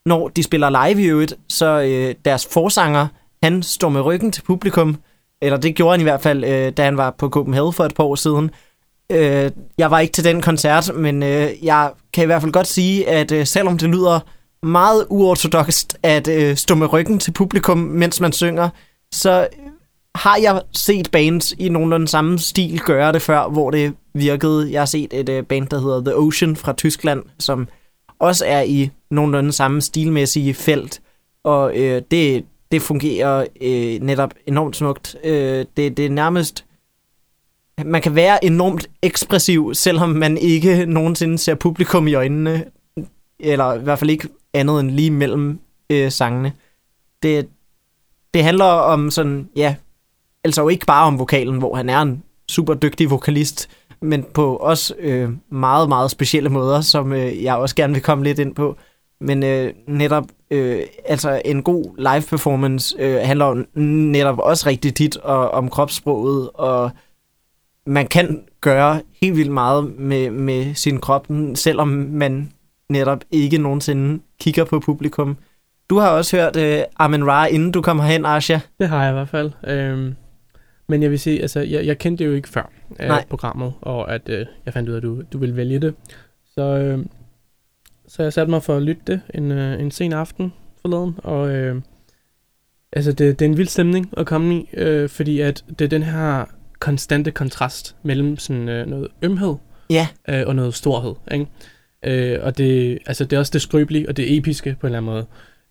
[0.05, 3.07] Når de spiller live i øvrigt, så øh, deres forsanger,
[3.43, 4.97] han står med ryggen til publikum,
[5.41, 7.95] eller det gjorde han i hvert fald, øh, da han var på Copenhagen for et
[7.95, 8.51] par år siden.
[9.11, 12.67] Øh, jeg var ikke til den koncert, men øh, jeg kan i hvert fald godt
[12.67, 14.19] sige, at øh, selvom det lyder
[14.63, 18.69] meget uortodokst at øh, stå med ryggen til publikum, mens man synger,
[19.13, 19.47] så
[20.15, 24.71] har jeg set bands i nogenlunde samme stil gøre det før, hvor det virkede.
[24.71, 27.67] Jeg har set et øh, band, der hedder The Ocean fra Tyskland, som
[28.19, 31.01] også er i nogenlunde samme stilmæssige felt,
[31.43, 35.15] og øh, det, det fungerer øh, netop enormt smukt.
[35.23, 36.65] Øh, det, det er nærmest...
[37.85, 42.65] Man kan være enormt ekspressiv, selvom man ikke nogensinde ser publikum i øjnene,
[43.39, 46.53] eller i hvert fald ikke andet end lige mellem øh, sangene.
[47.23, 47.49] Det,
[48.33, 49.75] det handler om sådan, ja,
[50.43, 53.69] altså jo ikke bare om vokalen, hvor han er en super dygtig vokalist,
[54.01, 58.23] men på også øh, meget, meget specielle måder, som øh, jeg også gerne vil komme
[58.23, 58.77] lidt ind på.
[59.21, 63.65] Men øh, netop, øh, altså en god live performance øh, handler jo
[64.11, 66.91] netop også rigtig tit og, om kropssproget, og
[67.85, 72.51] man kan gøre helt vildt meget med, med sin krop, selvom man
[72.89, 75.37] netop ikke nogensinde kigger på publikum.
[75.89, 78.59] Du har også hørt øh, Amen Ra, inden du kom herhen, Asha.
[78.79, 79.51] Det har jeg i hvert fald.
[79.67, 80.15] Øhm,
[80.87, 83.25] men jeg vil sige, altså, jeg, jeg kendte det jo ikke før øh, Nej.
[83.29, 85.93] programmet, og at øh, jeg fandt ud af, at du, du ville vælge det.
[86.53, 87.05] Så, øh,
[88.09, 91.49] så jeg satte mig for at lytte det en, øh, en sen aften forleden, og
[91.49, 91.81] øh,
[92.91, 95.89] altså, det, det er en vild stemning at komme i, øh, fordi at det er
[95.89, 96.45] den her
[96.79, 99.55] konstante kontrast mellem sådan øh, noget ømhed
[99.89, 101.15] Ja, øh, og noget storhed.
[101.31, 101.47] Ikke?
[102.05, 104.97] Øh, og det, altså, det er også det skrøbelige og det episke på en eller
[104.97, 105.25] anden måde.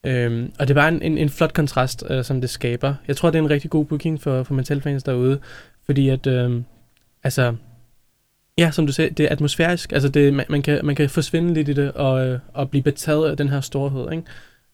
[0.07, 2.95] Øhm, og det er bare en, en, en flot kontrast, øh, som det skaber.
[3.09, 5.39] Jeg tror, det er en rigtig god booking for, for metalfans derude,
[5.87, 6.63] fordi at, øh,
[7.25, 7.55] altså,
[8.59, 9.93] ja, som du sagde, det er atmosfærisk.
[9.93, 12.83] Altså, det, man, man, kan, man kan forsvinde lidt i det, og, øh, og blive
[12.83, 14.25] betaget af den her storhed, ikke?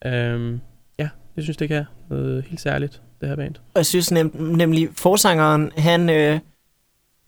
[0.06, 0.60] Øhm,
[0.98, 3.54] ja, jeg synes, det kan noget helt særligt, det her band.
[3.54, 6.38] og jeg synes nem, nemlig, forsangeren, han, øh,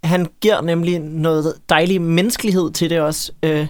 [0.05, 3.33] han giver nemlig noget dejlig menneskelighed til det også.
[3.43, 3.67] Øh,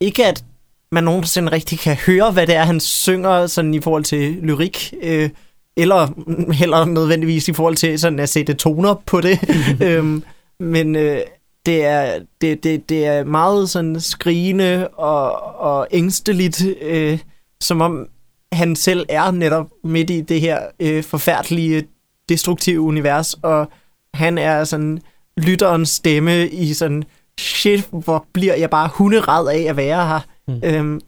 [0.00, 0.44] ikke at
[0.92, 4.94] man nogensinde rigtig kan høre, hvad det er, han synger sådan i forhold til lyrik,
[5.02, 5.30] øh,
[5.76, 6.08] eller
[6.52, 9.38] heller nødvendigvis i forhold til sådan at sætte toner på det.
[9.86, 10.22] øhm,
[10.60, 11.20] men øh,
[11.66, 17.18] det, er, det, det, det er meget sådan skrigende og, og ængsteligt, øh,
[17.60, 18.08] som om
[18.52, 21.86] han selv er netop midt i det her øh, forfærdelige,
[22.28, 23.68] destruktive univers, og
[24.14, 25.00] han er sådan
[25.36, 27.04] lytterens stemme i sådan,
[27.40, 30.20] shit, hvor bliver jeg bare hunderad af at være her.
[30.48, 30.60] Mm.
[30.64, 31.00] Øhm,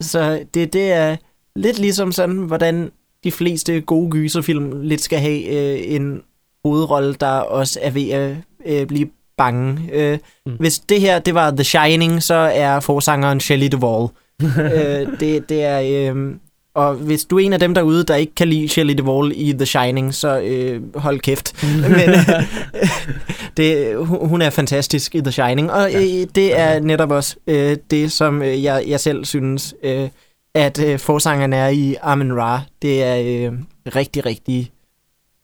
[0.00, 1.16] så det, det er
[1.56, 2.90] lidt ligesom sådan, hvordan
[3.24, 6.22] de fleste gode gyserfilm lidt skal have øh, en
[6.64, 8.36] hovedrolle, der også er ved at
[8.66, 9.08] øh, blive
[9.40, 9.88] bange.
[9.92, 10.52] Øh, Mm.
[10.52, 14.08] Hvis det her, det var The Shining, så er forsangeren Shelley Duvall.
[14.74, 16.10] øh, det, det er...
[16.14, 16.34] Øh,
[16.74, 19.52] og hvis du er en af dem derude, der ikke kan lide Shelley Duvall i
[19.52, 21.64] The Shining, så øh, hold kæft.
[21.96, 22.10] Men
[23.56, 27.76] det, hun hun er fantastisk i The Shining, og øh, det er netop også øh,
[27.90, 30.08] det, som øh, jeg, jeg selv synes, øh,
[30.54, 32.60] at øh, forsangeren er i Amen Ra.
[32.82, 33.52] Det er øh,
[33.96, 34.70] rigtig, rigtig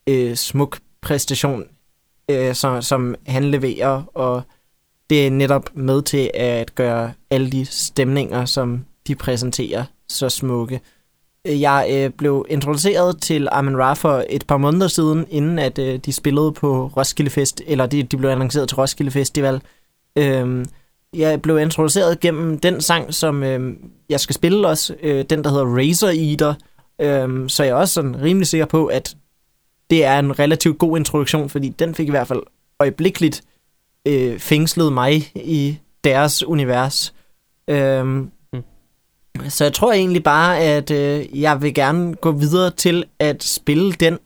[0.09, 1.65] øh, smuk præstation,
[2.31, 4.43] øh, som, som han leverer, og
[5.11, 10.81] det er netop med til at gøre alle de stemninger, som de præsenterer, så smukke.
[11.47, 15.79] Øh, jeg øh, blev introduceret til Armin Ra for et par måneder siden, inden at
[15.79, 19.61] øh, de spillede på Roskilde Fest, eller de, de blev annonceret til Roskilde Festival.
[20.19, 20.65] Øhm,
[21.15, 23.77] jeg blev introduceret gennem den sang, som øh,
[24.09, 26.55] jeg skal spille også, øh, den der hedder Razor Eater,
[27.01, 29.17] øh, så jeg er også sådan rimelig sikker på, at
[29.91, 32.43] det er en relativt god introduktion, fordi den fik i hvert fald
[32.81, 33.43] øjeblikkeligt
[34.09, 37.15] øh, fængslet mig i deres univers.
[37.69, 38.31] Øhm,
[39.37, 39.51] Mm.
[39.51, 43.93] Så jeg tror egentlig bare, at øh, jeg vil gerne gå videre til at spille
[43.93, 44.19] den,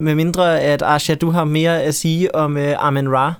[0.00, 3.34] med mindre at Asha, du har mere at sige om øh, Amen Ra.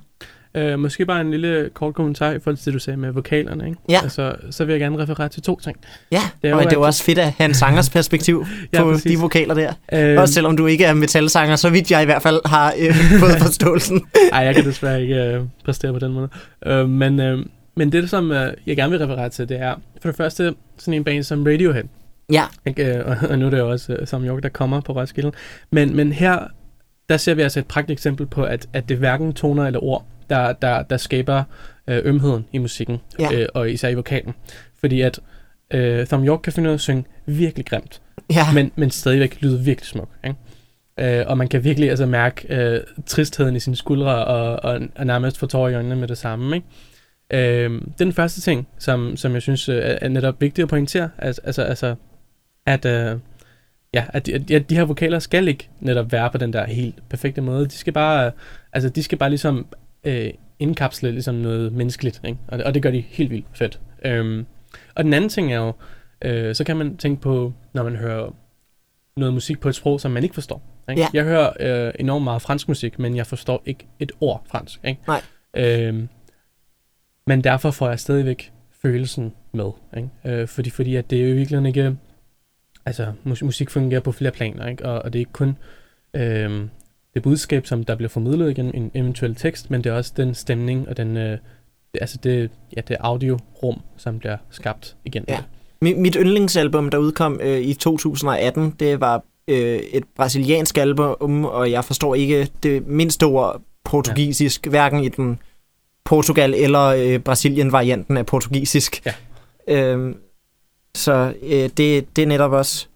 [0.55, 3.65] Øh, måske bare en lille kort kommentar i forhold til det, du sagde med vokalerne.
[3.65, 3.77] Ikke?
[3.89, 3.99] Ja.
[4.03, 5.77] Altså, så vil jeg gerne referere til to ting.
[6.11, 8.45] Ja, Det er jo og det er jo også fedt at have en sangers perspektiv
[8.73, 9.11] Ja, på præcis.
[9.11, 9.73] de vokaler der.
[9.93, 12.95] Øh, Også selvom du ikke er metalsanger, så vidt jeg i hvert fald har øh,
[13.19, 14.01] fået forståelsen.
[14.33, 16.29] Ej, jeg kan desværre ikke øh, præstere på den måde.
[16.65, 20.09] Øh, men, øh, men det, som øh, jeg gerne vil referere til, det er for
[20.09, 21.83] det første sådan en band som Radiohead.
[22.31, 22.95] Ja, Ikke?
[22.97, 25.31] Øh, Og, og nu er det jo også øh, Sam York, der kommer på Roskilde.
[25.71, 26.39] Men, men her,
[27.09, 29.83] der ser vi altså et pragt eksempel på, at, at det er hverken toner eller
[29.83, 31.43] ord, der, der, der skaber
[31.87, 33.33] øh, ømheden i musikken, Ja.
[33.33, 34.33] øh, og især i vokalen.
[34.79, 35.19] Fordi at
[35.73, 38.51] øh, Thom York kan finde ud af at synge virkelig grimt, ja.
[38.53, 40.09] men, men stadigvæk lyder virkelig smuk.
[40.23, 40.37] Ikke?
[41.19, 45.05] Øh, og man kan virkelig altså mærke øh, tristheden i sine skuldre, og, og, og
[45.05, 46.55] nærmest få tårer i øjnene med det samme.
[46.55, 46.67] Ikke?
[47.63, 50.63] Øh, det er den første ting, som, som jeg synes øh, er, er netop vigtigt
[50.63, 51.09] at pointere.
[51.17, 51.95] Altså, altså, altså
[52.65, 53.17] at, øh,
[53.93, 56.53] ja, at, de, at de- at de her vokaler skal ikke netop være på den
[56.53, 57.65] der helt perfekte måde.
[57.65, 58.31] De skal bare, øh,
[58.73, 59.65] altså, de skal bare ligesom
[60.03, 62.39] øh, indkapsle ligesom noget menneskeligt, ikke?
[62.47, 63.79] Og, det, og det gør de helt vildt fedt.
[64.05, 64.45] Øhm,
[64.95, 65.73] og den anden ting er jo,
[66.21, 68.35] øh, så kan man tænke på, når man hører
[69.17, 70.61] noget musik på et sprog, som man ikke forstår.
[70.89, 71.01] Ikke?
[71.01, 71.07] Ja.
[71.13, 71.49] Jeg hører
[71.87, 74.79] øh, enormt meget fransk musik, men jeg forstår ikke et ord fransk.
[74.83, 75.01] Ikke?
[75.07, 75.21] Nej.
[75.53, 76.09] Øhm,
[77.27, 79.71] men derfor får jeg stadigvæk følelsen med.
[79.97, 80.09] Ikke?
[80.25, 81.97] Øh, fordi, fordi at det er jo i virkeligheden ikke...
[82.85, 84.85] Altså, mus- musik fungerer på flere planer, ikke?
[84.85, 85.57] Og, og det er ikke kun
[86.13, 86.69] øhm,
[87.13, 90.35] det budskab, som der bliver formidlet gennem en eventuel tekst, men det er også den
[90.35, 91.37] stemning og den, øh,
[92.01, 95.25] altså det, ja, det audiorum, som bliver skabt igen.
[95.27, 95.39] Ja.
[95.85, 101.71] Mi- Mit yndlingsalbum, der udkom øh, i 2018, det var øh, et brasiliansk album, og
[101.71, 104.69] jeg forstår ikke det mindste ord portugisisk, ja.
[104.69, 105.39] hverken i den
[106.03, 109.05] Portugal eller øh, Brasilien-varianten af portugisisk.
[109.05, 109.13] Ja.
[109.67, 110.17] Øhm,
[110.95, 112.87] så øh, det, det er netop også...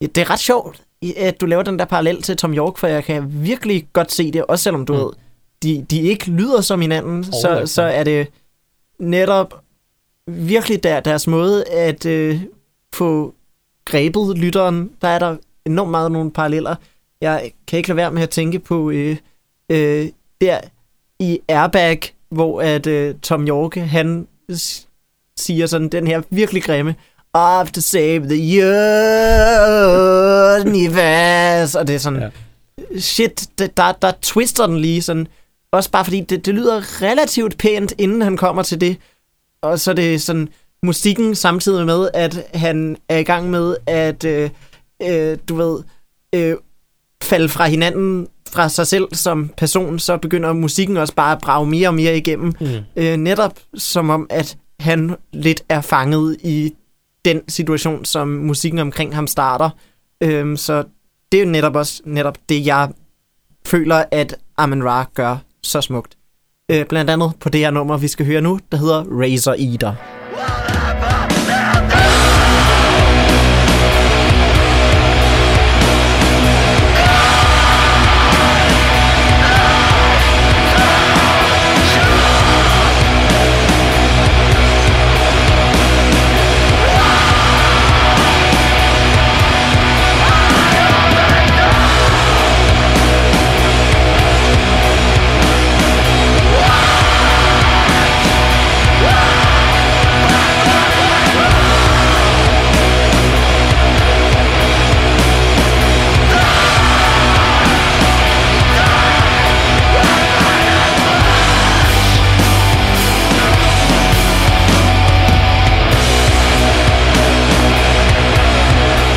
[0.00, 0.82] Det er ret sjovt,
[1.16, 4.30] at du laver den der parallel til Tom York, for jeg kan virkelig godt se
[4.32, 4.98] det, også selvom du Mm.
[4.98, 5.10] ved,
[5.62, 8.26] de, de ikke lyder som hinanden, så, så er det
[8.98, 9.60] netop
[10.26, 12.40] virkelig der, deres måde at øh,
[12.94, 13.34] få
[13.84, 14.90] grebet lytteren.
[15.02, 15.36] Der er der
[15.66, 16.74] enormt meget nogle paralleller.
[17.20, 19.16] Jeg kan ikke lade være med at tænke på øh,
[19.70, 20.08] øh,
[20.40, 20.60] der
[21.20, 24.28] i Airbag, hvor at øh, Tom York, han
[25.36, 26.94] siger sådan den her virkelig grimme
[27.34, 28.64] Have to save the
[30.60, 32.30] universe, og det er sådan, ja.
[32.98, 35.26] shit, det, der, der twister den lige sådan,
[35.72, 38.96] også bare fordi det, det lyder relativt pænt, inden han kommer til det,
[39.62, 40.48] og så er det sådan
[40.82, 44.50] musikken samtidig med, at han er i gang med at, øh,
[45.02, 45.82] øh, du ved,
[46.34, 46.56] øh,
[47.22, 51.66] falde fra hinanden fra sig selv som person, så begynder musikken også bare at brage
[51.66, 52.52] mere og mere igennem.
[52.60, 52.66] Mm.
[52.96, 56.74] Øh, netop som om, at han lidt er fanget i
[57.24, 59.70] den situation, som musikken omkring ham starter.
[60.20, 60.84] Øhm, så
[61.32, 62.88] det er jo netop også netop det, jeg
[63.66, 66.16] føler, at Amen Ra gør så smukt.
[66.70, 69.94] Øh, blandt andet på det her nummer, vi skal høre nu, der hedder Razor Eater.
[70.32, 70.73] Whoa!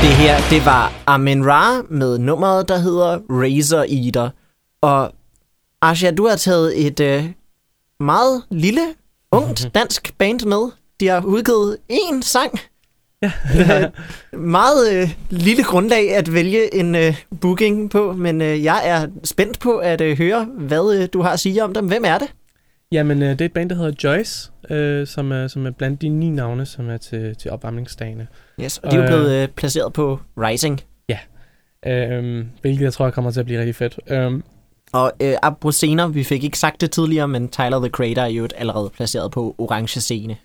[0.02, 4.30] Det her, det var Amin Ra med nummeret, der hedder Razor Eater.
[4.82, 5.12] Og
[5.82, 7.26] Asha, du har taget et øh,
[8.00, 8.82] meget lille,
[9.32, 10.72] ungt dansk band med.
[11.00, 12.60] De har udgivet én sang.
[13.22, 13.32] Ja.
[13.56, 19.08] Øh, meget øh, lille grundlag at vælge en øh, booking på, men øh, jeg er
[19.24, 21.88] spændt på at øh, høre, hvad øh, du har at sige om dem.
[21.88, 22.28] Hvem er det?
[22.92, 26.02] Jamen, øh, det er et band, der hedder Joyce, øh, som, er, som er blandt
[26.02, 28.28] de ni navne, som er til, til opvarmningsdagene.
[28.62, 29.10] Yes, og de er jo Øh.
[29.10, 30.82] blevet øh, placeret på Rising.
[31.88, 34.00] Øh, hvilket jeg tror kommer til at blive rigtig fedt.
[34.08, 34.32] Øh,
[34.94, 38.28] Og øh, apropos scener, vi fik ikke sagt det tidligere, men Tyler the Creator er
[38.28, 40.36] jo allerede placeret på orange scene.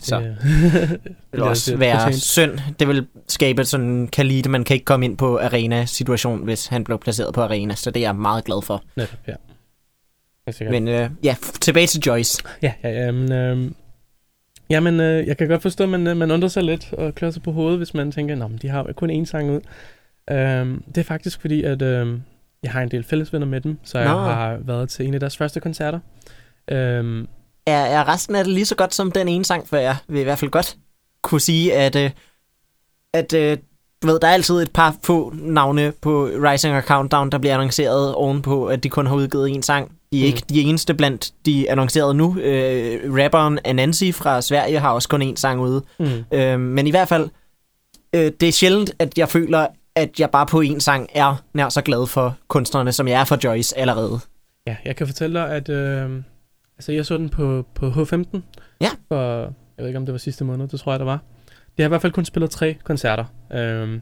[0.00, 2.58] Så det, det vil også være synd.
[2.80, 6.84] Det vil skabe sådan en kalite, man kan ikke komme ind på arena-situation, hvis han
[6.84, 7.74] blev placeret på arena.
[7.74, 8.82] Så det er jeg meget glad for.
[8.96, 9.34] Netop, ja.
[10.70, 12.42] Men øh, ja, tilbage til Joyce.
[12.62, 13.70] Ja, ja, ja men, øh,
[14.70, 17.30] jamen, øh, jeg kan godt forstå, at man, øh, man undrer sig lidt og klør
[17.30, 19.60] sig på hovedet, hvis man tænker, at de har kun én sang ud.
[20.30, 22.18] Øh, det er faktisk fordi, at øh,
[22.62, 24.18] jeg har en del fællesvenner med dem, så jeg Nå.
[24.18, 25.98] har været til en af deres første koncerter.
[26.70, 27.26] Øh,
[27.66, 30.20] Er, er resten af det lige så godt som den ene sang, for jeg vil
[30.20, 30.76] i hvert fald godt
[31.22, 32.10] kunne sige, at, øh,
[33.14, 33.58] at øh,
[34.02, 37.54] du ved, der er altid et par få navne på Rising og Countdown, der bliver
[37.54, 39.92] annonceret ovenpå, at de kun har udgivet en sang.
[40.12, 40.26] De er Mm.
[40.26, 42.38] ikke de eneste blandt de annoncerede nu.
[42.38, 45.84] Øh, rapperen Anansi fra Sverige har også kun en sang ude.
[45.98, 47.28] mm, Øh, men i hvert fald,
[48.14, 51.68] øh, det er sjældent, at jeg føler, at jeg bare på en sang er nær
[51.68, 54.20] så glad for kunstnerne, som jeg er for Joyce allerede.
[54.66, 56.22] ja, jeg kan fortælle dig, at øh,
[56.78, 58.38] altså, jeg så den på, på H15.
[58.80, 58.90] Ja.
[59.08, 61.18] For, jeg ved ikke, om det var sidste måned, det tror jeg, der var.
[61.48, 63.24] Det har i hvert fald kun spillet tre koncerter.
[63.52, 64.00] Øh,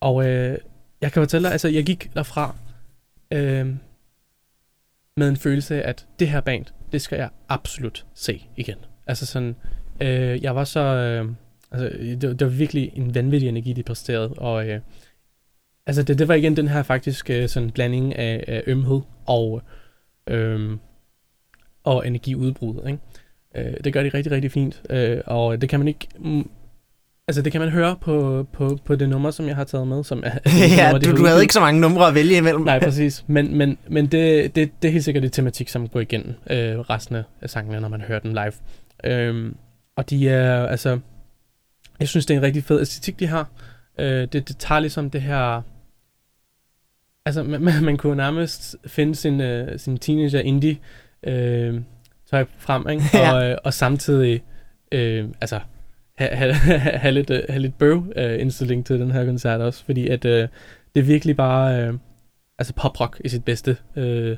[0.00, 0.58] og øh,
[1.00, 2.54] jeg kan fortælle dig, altså jeg gik derfra
[3.32, 3.66] øh,
[5.18, 8.76] med en følelse af, at det her band, det skal jeg absolut se igen.
[9.06, 9.56] Altså sådan,
[10.00, 11.30] øh, jeg var så, øh,
[11.70, 14.80] altså det, det var virkelig en vanvittig energi, de præsterede, og øh,
[15.86, 19.62] altså det, det var igen den her faktisk øh, sådan blanding af, af ømhed og,
[20.26, 20.76] øh,
[21.84, 22.98] og energiudbrud, ikke?
[23.54, 26.50] Øh, det gør de rigtig, rigtig fint, øh, og det kan man ikke, mm,
[27.28, 30.04] altså det kan man høre på, på, på det nummer, som jeg har taget med,
[30.04, 30.30] som er,
[30.76, 32.62] ja, nummer, du, har du havde ikke så mange numre at vælge imellem.
[32.62, 33.24] Nej, præcis.
[33.26, 36.78] Men, men, men det, det, det er helt sikkert et tematik, som går igen øh,
[36.78, 38.52] resten af sangene, når man hører den live.
[39.04, 39.56] Øhm,
[39.96, 40.98] og de er, altså...
[42.00, 43.48] Jeg synes, det er en rigtig fed æstetik, de har.
[43.98, 45.62] Øh, det, det tager ligesom det her...
[47.24, 50.78] Altså, man, man, man kunne nærmest finde sin, øh, sin teenager indie
[51.22, 51.80] øh,
[52.30, 53.04] tøj frem, ikke?
[53.18, 53.32] Ja.
[53.32, 54.42] Og, øh, og samtidig...
[54.92, 55.60] Øh, altså,
[56.18, 59.60] have ha, ha, ha lidt, øh, ha lidt bøv øh, indstilling til den her koncert
[59.60, 60.48] også, fordi at øh,
[60.94, 61.94] det er virkelig bare øh,
[62.58, 64.36] altså poprock i sit bedste øh,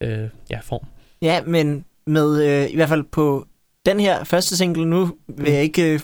[0.00, 0.86] øh, ja, form.
[1.22, 3.46] Ja, men med øh, i hvert fald på
[3.86, 6.00] den her første single nu, vil jeg ikke øh,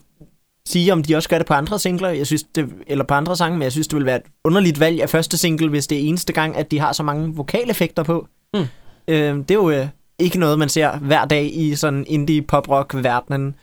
[0.66, 3.36] sige, om de også gør det på andre singler, jeg synes det, eller på andre
[3.36, 5.98] sange, men jeg synes, det vil være et underligt valg af første single, hvis det
[5.98, 8.28] er eneste gang, at de har så mange vokaleffekter på.
[8.54, 8.60] Mm.
[9.08, 13.54] Øh, det er jo øh, ikke noget, man ser hver dag i sådan indie pop-rock-verdenen.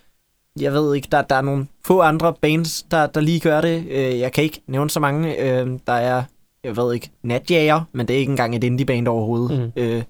[0.60, 3.86] Jeg ved ikke, der, der er nogle få andre bands, der, der lige gør det.
[3.89, 5.42] Øh, jeg kan ikke nævne så mange.
[5.42, 6.24] Øh, der er,
[6.64, 9.72] jeg ved ikke, Natjager, men det er ikke engang et indie-band overhovedet.
[9.76, 9.82] Mm.
[9.82, 10.04] Øh,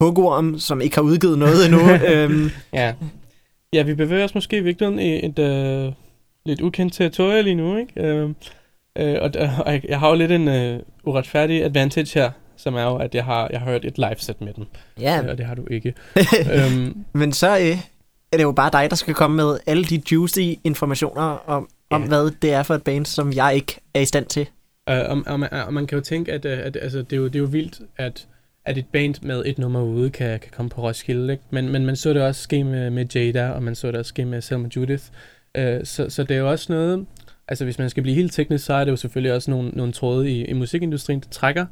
[0.00, 1.80] Hugorm, som ikke har udgivet noget endnu.
[2.12, 2.94] øhm, Ja.
[3.72, 5.92] ja, vi bevæger os måske i virkeligheden i et øh,
[6.46, 7.92] lidt ukendt territorie lige nu, ikke?
[8.02, 8.30] Øh,
[8.98, 9.30] øh, og,
[9.64, 13.14] og jeg, jeg har jo lidt en øh, uretfærdig advantage her, som er jo, at
[13.14, 14.64] jeg har, jeg har hørt et live-set med dem,
[15.00, 15.94] ja, øh, og det har du ikke.
[16.54, 17.78] øhm, men så øh,
[18.36, 22.02] er det jo bare dig, der skal komme med alle de juicy informationer om, om
[22.02, 22.08] Ja.
[22.08, 24.46] hvad det er for et band, som jeg ikke er i stand til.
[24.88, 27.16] Øh, og, og, man, og man kan jo tænke, at, øh, at altså, det, er
[27.16, 28.26] jo, det er jo vildt, at,
[28.64, 31.32] at et band med et nummer ude kan, kan komme på Roskilde.
[31.32, 31.44] Ikke?
[31.50, 34.08] Men, men man så det også ske med, med Jada, og man så det også
[34.08, 35.04] ske med Selma Judith.
[35.54, 37.06] Øh, så, så det er jo også noget...
[37.48, 39.92] Altså hvis man skal blive helt teknisk, så er det jo selvfølgelig også nogle, nogle
[39.92, 41.66] tråde i, i musikindustrien, der trækker.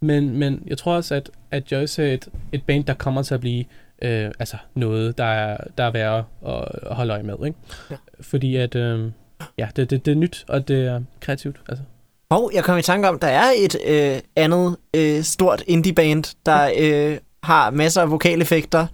[0.00, 3.34] Men, men jeg tror også, at, at Joyce er et, et band, der kommer til
[3.34, 3.64] at blive
[4.02, 7.34] øh, altså noget, der er, der er værd at, at holde øje med.
[7.46, 7.58] Ikke?
[7.90, 7.96] Ja.
[8.20, 8.74] Fordi at...
[8.74, 9.10] Øh,
[9.58, 11.56] ja, det, det, det er nyt, og det er kreativt.
[11.68, 11.84] Altså.
[12.30, 16.70] Og jeg kom i tanke om, der er et øh, andet øh, stort indie-band, der
[16.78, 18.86] øh, har masser af vokaleffekter,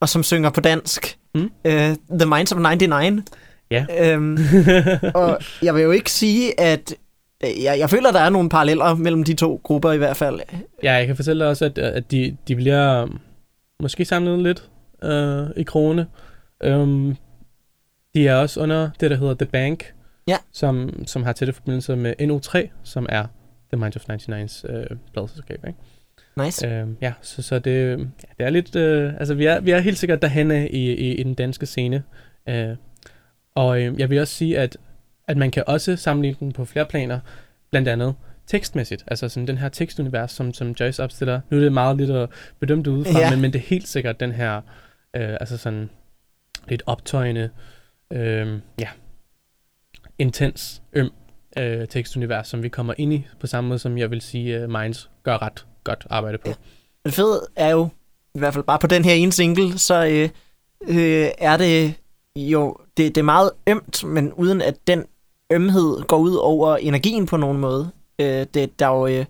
[0.00, 1.18] og som synger på dansk.
[1.34, 1.50] Mm.
[1.64, 3.22] Øh, The Minds of 99.
[3.70, 3.86] Ja.
[4.00, 4.38] Øhm,
[5.14, 6.94] og jeg vil jo ikke sige, at
[7.44, 10.40] øh, jeg, jeg føler, der er nogle paralleller mellem de to grupper i hvert fald.
[10.82, 13.08] Ja, jeg kan fortælle dig også, at, at de, de bliver
[13.84, 14.70] måske samlet lidt
[15.02, 16.06] øh, i krone.
[16.66, 17.16] Um,
[18.14, 19.94] de er også under det, der hedder The Bank,
[20.28, 20.36] Ja.
[20.52, 23.26] som, som har tætte forbindelser med NO3, som er
[23.72, 25.64] The Mind of 99's øh, pladselskab.
[25.66, 25.78] Ikke?
[26.36, 26.68] Nice.
[26.68, 28.04] Øhm, ja, så, så det, ja,
[28.38, 28.76] det er lidt...
[28.76, 32.02] Øh, altså, vi er, vi er helt sikkert derhenne i, i, i den danske scene.
[32.48, 32.76] Øh,
[33.54, 34.76] og øh, jeg vil også sige, at
[35.28, 37.20] at man kan også sammenligne den på flere planer,
[37.70, 38.14] blandt andet
[38.46, 39.04] tekstmæssigt.
[39.06, 41.40] Altså sådan den her tekstunivers, som, som Joyce opstiller.
[41.50, 42.28] Nu er det meget lidt at
[42.60, 43.30] bedømme det udefra, Ja.
[43.30, 44.56] men, men det er helt sikkert den her,
[45.16, 45.90] øh, altså sådan
[46.68, 47.50] lidt optøjende,
[48.12, 48.88] øh, ja,
[50.18, 51.10] intens, øm
[51.58, 54.70] øh, tekstunivers, som vi kommer ind i, på samme måde som jeg vil sige, uh,
[54.70, 56.48] Minds gør ret godt arbejde på.
[57.04, 57.88] Det fede er jo,
[58.34, 60.28] i hvert fald bare på den her ene single, så øh,
[60.88, 61.94] øh, er det
[62.36, 65.04] jo, det, det er meget ømt, men uden at den
[65.52, 67.90] ømhed går ud over energien på nogen måde.
[68.18, 69.24] Øh, det, der er jo øh,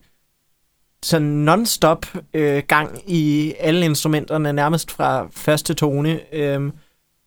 [1.02, 6.34] sådan non-stop øh, gang i alle instrumenterne, nærmest fra første tone.
[6.34, 6.72] Øh,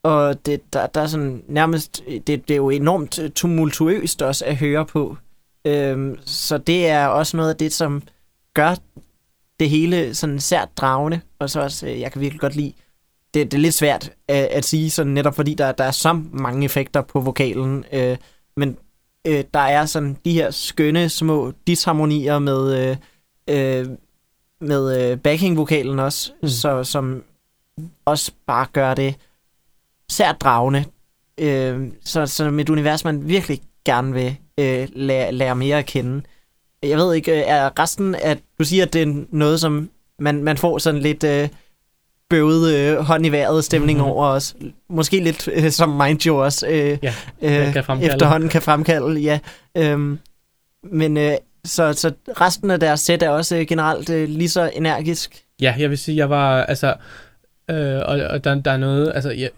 [0.03, 4.45] og det, der, der er sådan nærmest, det, det er jo enormt øh, tumultuøst også
[4.45, 5.17] at høre på.
[5.65, 8.03] Øh, så det er også noget af det, som
[8.53, 8.75] gør
[9.59, 12.73] det hele sådan sært dragende, og så også, øh, jeg kan virkelig godt lide,
[13.33, 16.13] det, det er lidt svært at, at sige, sådan netop fordi der, der er så
[16.31, 18.17] mange effekter på vokalen, øh,
[18.57, 18.77] men
[19.28, 22.97] øh, der er sådan de her skønne små disharmonier med, øh,
[23.47, 23.88] øh,
[24.61, 26.47] med øh, backing-vokalen også, mm.
[26.47, 27.23] Så, som
[28.05, 29.15] også bare gør det
[30.09, 30.86] sært dragende.
[31.38, 36.21] Øh, så, som et univers, man virkelig gerne vil øh, lære, lære mere at kende.
[36.84, 40.43] Jeg ved ikke, øh, er resten at du siger, at det er noget, som man,
[40.43, 41.49] man får sådan lidt øh,
[42.30, 44.07] bøvet øh, hånd i vejret stemning Mhm.
[44.07, 44.55] over os.
[44.89, 48.13] Måske lidt øh, som Mind jo også øh, Ja, øh, kan fremkalde.
[48.13, 49.19] efterhånden kan fremkalde.
[49.19, 49.39] Ja.
[49.78, 50.19] Øhm,
[50.91, 51.32] men øh,
[51.65, 52.11] så, så
[52.41, 55.43] resten af deres sæt er også øh, generelt øh, lige så energisk.
[55.61, 56.93] Ja, jeg vil sige, jeg var, altså,
[57.69, 59.49] øh, og, og der, der er noget, altså, jeg,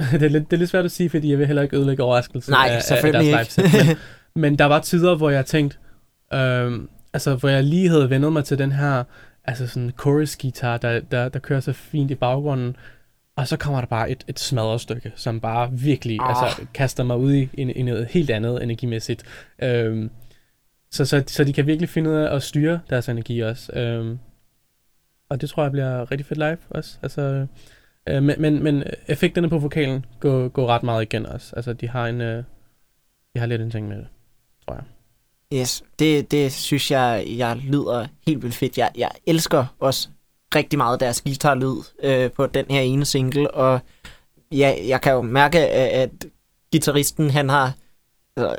[0.12, 2.02] det, er lidt, det er lidt svært at sige, fordi jeg vil heller ikke ødelægge
[2.02, 3.70] overraskelsen Nej, af, af deres ikke.
[3.86, 3.96] men,
[4.42, 5.76] men der var tider, hvor jeg tænkte,
[6.34, 6.72] øh,
[7.12, 9.04] altså, hvor jeg lige havde vendet mig til den her,
[9.44, 12.76] altså sådan chorus guitar, der, der, der kører så fint i baggrunden,
[13.36, 16.42] og så kommer der bare et, et smadret stykke, som bare virkelig Ah.
[16.42, 19.24] altså, kaster mig ud i, i, i noget helt andet energimæssigt.
[19.62, 20.10] Øhm,
[20.90, 23.72] så, så, så de kan virkelig finde ud af at styre deres energi også.
[23.72, 24.18] Øhm,
[25.28, 26.98] og det tror jeg bliver rigtig fedt live også.
[27.02, 27.46] Altså,
[28.08, 31.56] øh, men, men, men effekterne på vokalen går, går ret meget igen også.
[31.56, 32.44] Altså, de har en, øh,
[33.34, 34.06] de har lidt en ting med det,
[34.66, 34.84] tror jeg.
[35.52, 38.78] Yes, det, det synes jeg, jeg lyder helt vildt fedt.
[38.78, 40.08] Jeg, jeg elsker også
[40.54, 43.80] rigtig meget deres guitarlyd øh, på den her ene single, og
[44.52, 46.10] ja, jeg kan jo mærke, at, at
[46.72, 47.72] gitarristen, han har...
[48.36, 48.56] Altså,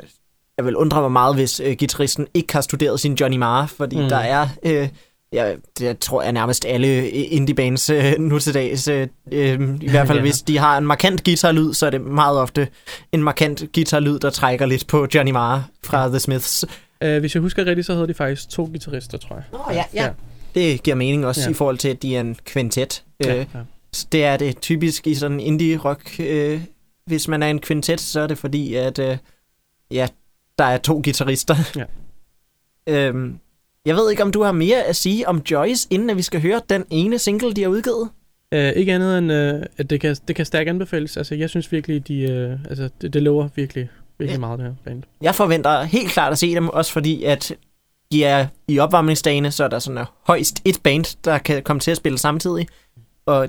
[0.56, 4.02] jeg vil undre mig meget, hvis øh, gitarristen ikke har studeret sin Johnny Marr, fordi
[4.02, 4.08] mm.
[4.08, 4.48] Der er...
[4.62, 4.88] Øh,
[5.34, 8.88] ja, det tror jeg nærmest alle indie-bands øh, nu til dags.
[8.88, 10.22] Øh, øh, I hvert fald, Ja.
[10.22, 12.68] hvis de har en markant guitarlyd, så er det meget ofte
[13.12, 16.64] en markant guitarlyd, der trækker lidt på Johnny Marr fra The Smiths.
[17.00, 19.44] Øh, hvis jeg husker rigtigt, så havde de faktisk to guitarister, tror jeg.
[19.52, 20.10] Nå, ja, ja.
[20.54, 21.46] Det giver mening også ja.
[21.46, 21.50] Ja.
[21.50, 23.04] i forhold til, at de er en kvintet.
[23.24, 23.60] Ja, Øh, ja.
[23.92, 26.20] så det er det typisk i sådan indie-rock.
[26.20, 26.60] Øh,
[27.06, 29.16] hvis man er en kvintet, så er det fordi, at øh,
[29.90, 30.08] ja,
[30.58, 31.56] der er to guitarister.
[31.76, 31.84] Ja.
[33.08, 33.38] øhm,
[33.86, 36.40] jeg ved ikke, om du har mere at sige om Joyce, inden at vi skal
[36.42, 38.08] høre den ene single, de har udgivet.
[38.54, 41.16] Øh, ikke andet end, øh, at det kan, det kan stærkt anbefales.
[41.16, 44.40] Altså, jeg synes virkelig, de, øh, altså, det, det lover virkelig, virkelig Ja.
[44.40, 45.02] meget, det her band.
[45.22, 47.52] Jeg forventer helt klart at se dem, også fordi, at
[48.12, 51.90] de er i opvarmningsdagene, så er der sådan højst et band, der kan komme til
[51.90, 52.66] at spille samtidig.
[53.26, 53.48] Og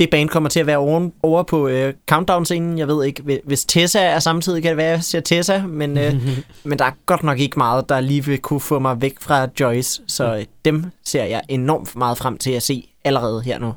[0.00, 2.78] det band kommer til at være over, over på øh, countdown-scenen.
[2.78, 5.62] Jeg ved ikke, hvi- hvis Tessa er samtidig, kan det være, at jeg siger Tessa,
[5.68, 6.14] men, øh,
[6.64, 9.48] men der er godt nok ikke meget, der lige vil kunne få mig væk fra
[9.60, 10.02] Joyce.
[10.08, 13.72] Så øh, dem ser jeg enormt meget frem til at se allerede her nu.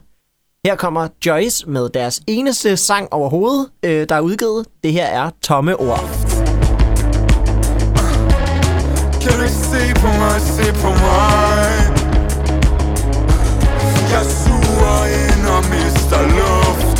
[0.65, 4.65] Her kommer Joyce med deres eneste sang overhovedet, øh, der er udgivet.
[4.83, 5.99] Det her er Tomme Ord.
[9.21, 11.69] Kan du se på mig, se på mig
[14.11, 14.25] Jeg
[16.09, 16.99] mister luft.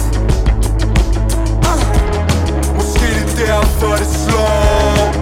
[1.66, 3.08] Ah, Måske
[3.38, 5.14] det er derfor det slår.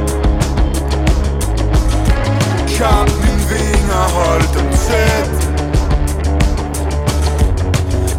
[2.77, 5.29] Kamp mine vinger, hold dem tæt.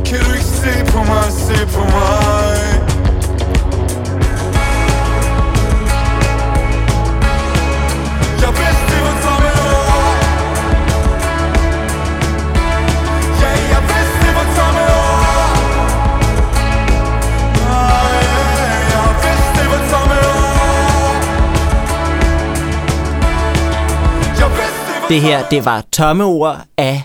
[0.04, 2.57] Kan du ikke se på mig, se på mig?
[25.08, 27.02] Det her, det var tomme ord af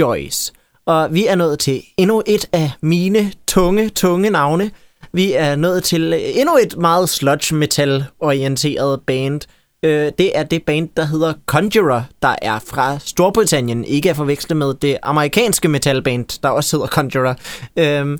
[0.00, 0.52] Joyce.
[0.86, 4.70] Og vi er nået til endnu et af mine tunge, tunge navne.
[5.12, 9.40] Vi er nået til øh, endnu et meget sludge metal orienteret band.
[9.82, 13.84] Øh, det er det band, der hedder Conjurer, der er fra Storbritannien.
[13.84, 17.34] Ikke at forveksle med det amerikanske metalband, der også hedder Conjurer.
[17.76, 18.18] Øhm,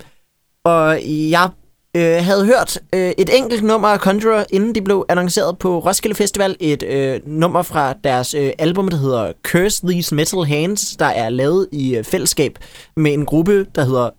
[0.65, 1.49] og jeg
[1.97, 6.15] øh, havde hørt øh, et enkelt nummer af Conjurer, inden de blev annonceret på Roskilde
[6.15, 6.57] Festival.
[6.61, 11.29] Et øh, nummer fra deres øh, album, der hedder Curse These Metal Hands, der er
[11.29, 12.59] lavet i øh, fællesskab
[12.97, 14.11] med en gruppe, der hedder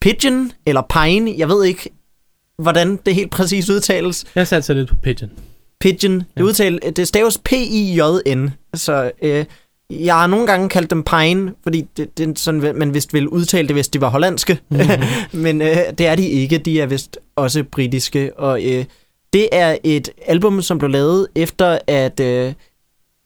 [0.00, 1.34] Pigeon, eller Pine.
[1.38, 1.90] Jeg ved ikke,
[2.58, 4.24] hvordan det helt præcis udtales.
[4.34, 5.30] Jeg satte lidt på Pigeon.
[5.80, 6.14] Pigeon.
[6.18, 6.42] Det, Ja.
[6.42, 8.50] udtale, det staves P-I-J-N.
[8.74, 9.44] Så øh,
[10.00, 13.68] jeg har nogle gange kaldt dem Pine, fordi det, det sådan, man vist ville udtale
[13.68, 14.58] det, hvis de var hollandske.
[14.68, 14.80] Mhm.
[15.42, 16.58] Men øh, det er de ikke.
[16.58, 18.38] De er vist også britiske.
[18.38, 18.84] Og øh,
[19.32, 22.52] det er et album, som blev lavet efter, at øh,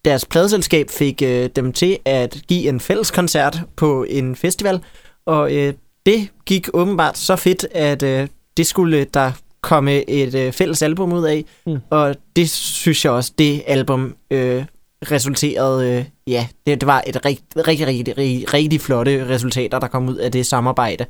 [0.05, 4.81] deres pladeselskab fik øh, dem til at give en fælles koncert på en festival.
[5.27, 5.75] Og øh,
[6.07, 11.13] det gik åbenbart så fedt, at øh, det skulle der komme et øh, fælles album
[11.13, 11.45] ud af.
[11.67, 11.79] Mm.
[11.91, 14.65] Og det synes jeg også, det album øh,
[15.13, 19.87] resulterede, øh, ja, det, det var et rigt, rigtig, rigtig, rigtig, rigtig flotte resultater, der
[19.87, 21.07] kom ud af det samarbejde.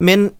[0.00, 0.30] Men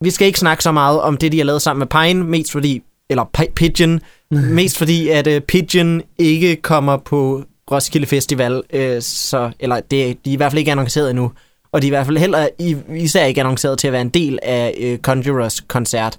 [0.00, 2.52] vi skal ikke snakke så meget om det, de har lavet sammen med Pine, mest
[2.52, 4.00] fordi, eller Pi- Pigeon,
[4.30, 10.30] mest fordi, at øh, Pigeon ikke kommer på Roskilde Festival, øh, så, eller det, de
[10.30, 11.32] er i hvert fald ikke annonceret endnu,
[11.72, 14.08] og de er i hvert fald heller i, især ikke annonceret til at være en
[14.08, 16.16] del af øh, Conjurers koncert.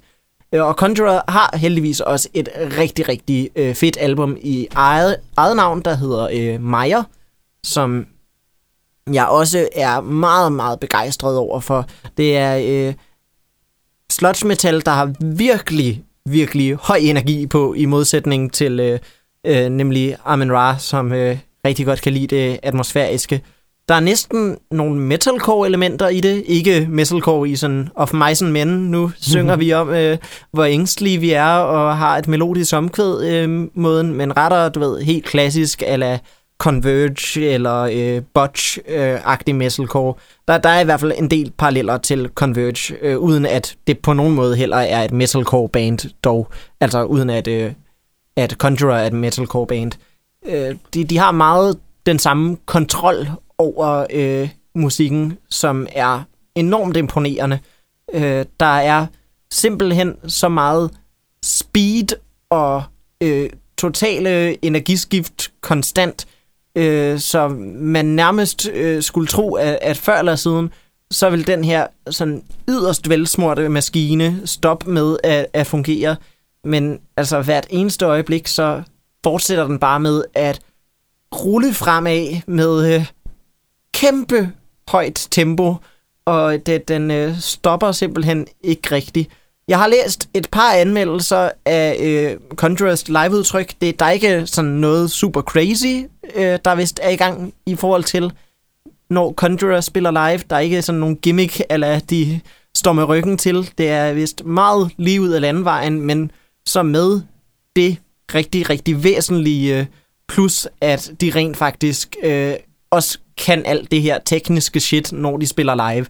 [0.54, 2.50] Øh, Og Conjurer har heldigvis også et
[2.80, 7.04] rigtig, rigtig øh, fedt album i eget, eget navn, der hedder øh, Meyer,
[7.64, 8.08] som
[9.14, 11.86] jeg også er meget, meget begejstret over for.
[12.18, 12.94] Det er øh,
[14.12, 19.00] sludge metal, der har virkelig, virkelig høj energi på, i modsætning til øh,
[19.46, 23.42] øh, nemlig Amen Ra, som øh, rigtig godt kan lide det atmosfæriske.
[23.88, 26.44] Der er næsten nogle metalcore-elementer i det.
[26.46, 28.68] Ikke metalcore i sådan Of Mice and Men.
[28.68, 30.18] Nu synger vi om, øh,
[30.52, 35.02] hvor ængstelige vi er, og har et melodisk omkvæd øh, måden, men retter, du ved,
[35.02, 36.20] helt klassisk, ala
[36.64, 40.14] Converge eller øh, Botch-agtig øh, metalcore.
[40.48, 44.00] Der, der er i hvert fald en del paralleller til Converge, øh, uden at det
[44.00, 46.48] på nogen måde heller er et metalcore-band dog.
[46.80, 47.72] Altså uden at, øh,
[48.36, 49.92] at Conjurer er et metalcore-band.
[50.46, 56.24] Øh, de, de har meget den samme kontrol over øh, musikken, som er
[56.56, 57.60] enormt imponerende.
[58.14, 59.06] Øh, der er
[59.52, 60.92] simpelthen så meget
[61.44, 62.08] speed
[62.50, 62.84] og
[63.22, 66.28] øh, totale energiskift konstant,
[66.78, 67.48] øh, så
[67.78, 70.72] man nærmest øh, skulle tro, at, at før eller siden,
[71.12, 76.16] så vil den her sådan yderst velsmurte maskine stoppe med at, at fungere.
[76.64, 78.82] Men altså hvert eneste øjeblik, så
[79.24, 80.62] fortsætter den bare med at
[81.36, 83.06] rulle fremad med øh,
[83.94, 84.52] kæmpe
[84.88, 85.76] højt tempo,
[86.26, 89.30] og det, den øh, stopper simpelthen ikke rigtigt.
[89.68, 93.74] Jeg har læst et par anmeldelser af øh, Conjurers liveudtryk.
[93.82, 97.76] Det, der er ikke sådan noget super crazy, øh, der vist er i gang i
[97.76, 98.32] forhold til,
[99.10, 100.44] når Conjurer spiller live.
[100.50, 102.40] Der er ikke sådan nogle gimmick, eller de
[102.76, 103.72] står med ryggen til.
[103.78, 106.32] Det er vist meget lige ud af landvejen, men
[106.66, 107.22] så med
[107.76, 107.98] det
[108.36, 109.86] rigtig, rigtig væsentlige øh,
[110.28, 112.54] plus, at de rent faktisk øh,
[112.92, 116.06] også kan alt det her tekniske shit, når de spiller live,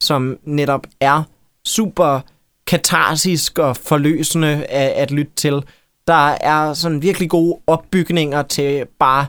[0.00, 1.22] som netop er
[1.66, 2.20] super
[2.66, 5.62] katarsisk og forløsende at, at lytte til.
[6.06, 9.26] Der er sådan virkelig gode opbygninger til bare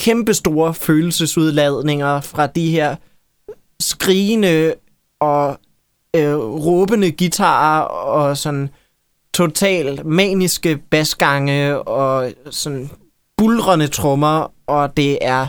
[0.00, 2.96] kæmpe store følelsesudladninger fra de her
[3.80, 4.74] skrigende
[5.20, 5.58] og
[6.16, 8.70] øh, råbende guitarer og sådan
[9.34, 12.90] totalt maniske basgange og sådan
[13.36, 15.46] bulrende trommer, og det er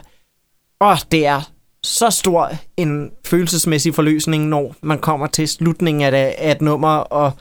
[0.82, 1.42] åh, det er
[1.84, 6.96] så stor en følelsesmæssig forløsning, når man kommer til slutningen af, det, af et nummer,
[6.96, 7.32] og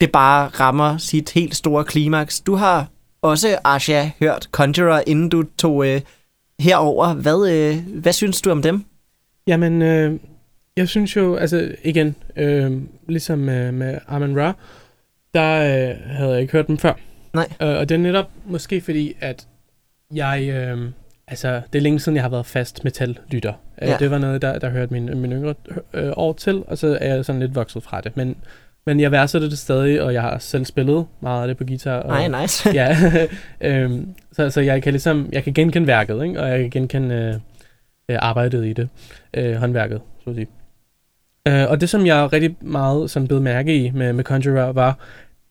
[0.00, 2.40] det bare rammer sit helt store klimaks.
[2.40, 2.86] Du har
[3.22, 6.00] også, Asha, hørt Conjurer, inden du tog øh,
[6.60, 7.14] herover.
[7.14, 8.84] Hvad, øh, hvad synes du om dem?
[9.46, 10.18] Jamen, øh,
[10.76, 12.72] jeg synes jo, altså igen, øh,
[13.08, 14.52] ligesom med, med Armin Ra,
[15.34, 16.92] der øh, havde jeg ikke hørt dem før.
[17.34, 17.48] Nej.
[17.62, 19.46] Øh, og det er netop måske fordi, at
[20.14, 20.90] jeg, øh,
[21.28, 23.52] altså det er længe siden, jeg har været fast metal-lytter.
[23.82, 23.96] Øh, Ja.
[23.98, 25.54] Det var noget, der, der hørte min, min yngre
[25.94, 28.16] øh, år til, og så er jeg sådan lidt vokset fra det.
[28.16, 28.36] Men,
[28.86, 31.96] men jeg værdsætter det stadig, og jeg har selv spillet meget af det på guitar.
[31.96, 32.70] Og, Nej, nice.
[32.80, 32.96] ja,
[33.60, 36.40] øhm, så, så jeg kan ligesom, jeg kan genkende værket, ikke?
[36.40, 37.34] og jeg kan genkende øh,
[38.08, 38.88] øh, arbejdet i det,
[39.34, 40.46] øh, håndværket, så at sige.
[41.48, 44.98] Øh, og det, som jeg rigtig meget sådan blev mærke i med, med Conjurer, var,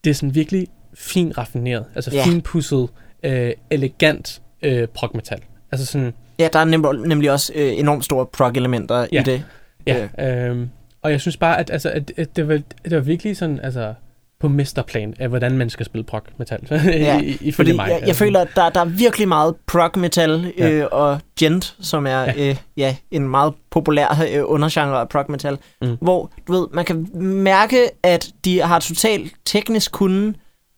[0.04, 2.26] det er sådan virkelig fint raffineret, altså yeah.
[2.26, 2.90] finpudset,
[3.24, 5.40] øh, elegant øh, prog-metal.
[5.72, 9.22] Altså sådan, Ja, der er nemlig, nemlig også øh, enormt store prog-elementer Ja.
[9.22, 9.44] i det.
[9.88, 10.70] Ja, øhm,
[11.02, 13.94] og jeg synes bare, at, altså, at, at det, var, det var virkelig sådan, altså,
[14.40, 16.60] på mesterplan af, hvordan man skal spille prog metal.
[16.86, 17.88] Ja, I, ifølge Fordi mig.
[17.90, 20.70] jeg, jeg føler, at der, der er virkelig meget prog metal Ja.
[20.72, 22.50] øh, og gent, som er Ja.
[22.50, 25.98] Øh, ja, en meget populær øh, undergenre af prog metal, Mm.
[26.02, 30.34] hvor du ved, man kan mærke, at de har totalt teknisk kunde,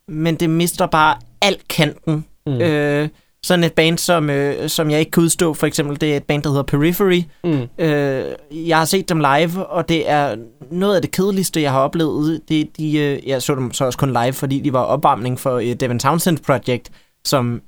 [0.08, 2.26] men det mister bare alt kanten.
[2.48, 2.62] Mm.
[2.62, 3.10] Øh,
[3.44, 6.24] sådan et band, som, øh, som jeg ikke kan udstå, for eksempel, det er et
[6.24, 7.22] band, der hedder Periphery.
[7.44, 7.84] Mm.
[7.86, 10.36] Øh, jeg har set dem live, og det er
[10.72, 12.42] noget af det kedeligste, jeg har oplevet.
[12.50, 15.60] Det, de, øh, jeg så dem så også kun live, fordi de var opvarmning for
[15.60, 16.92] et Devin Townsend Project,
[17.26, 17.62] som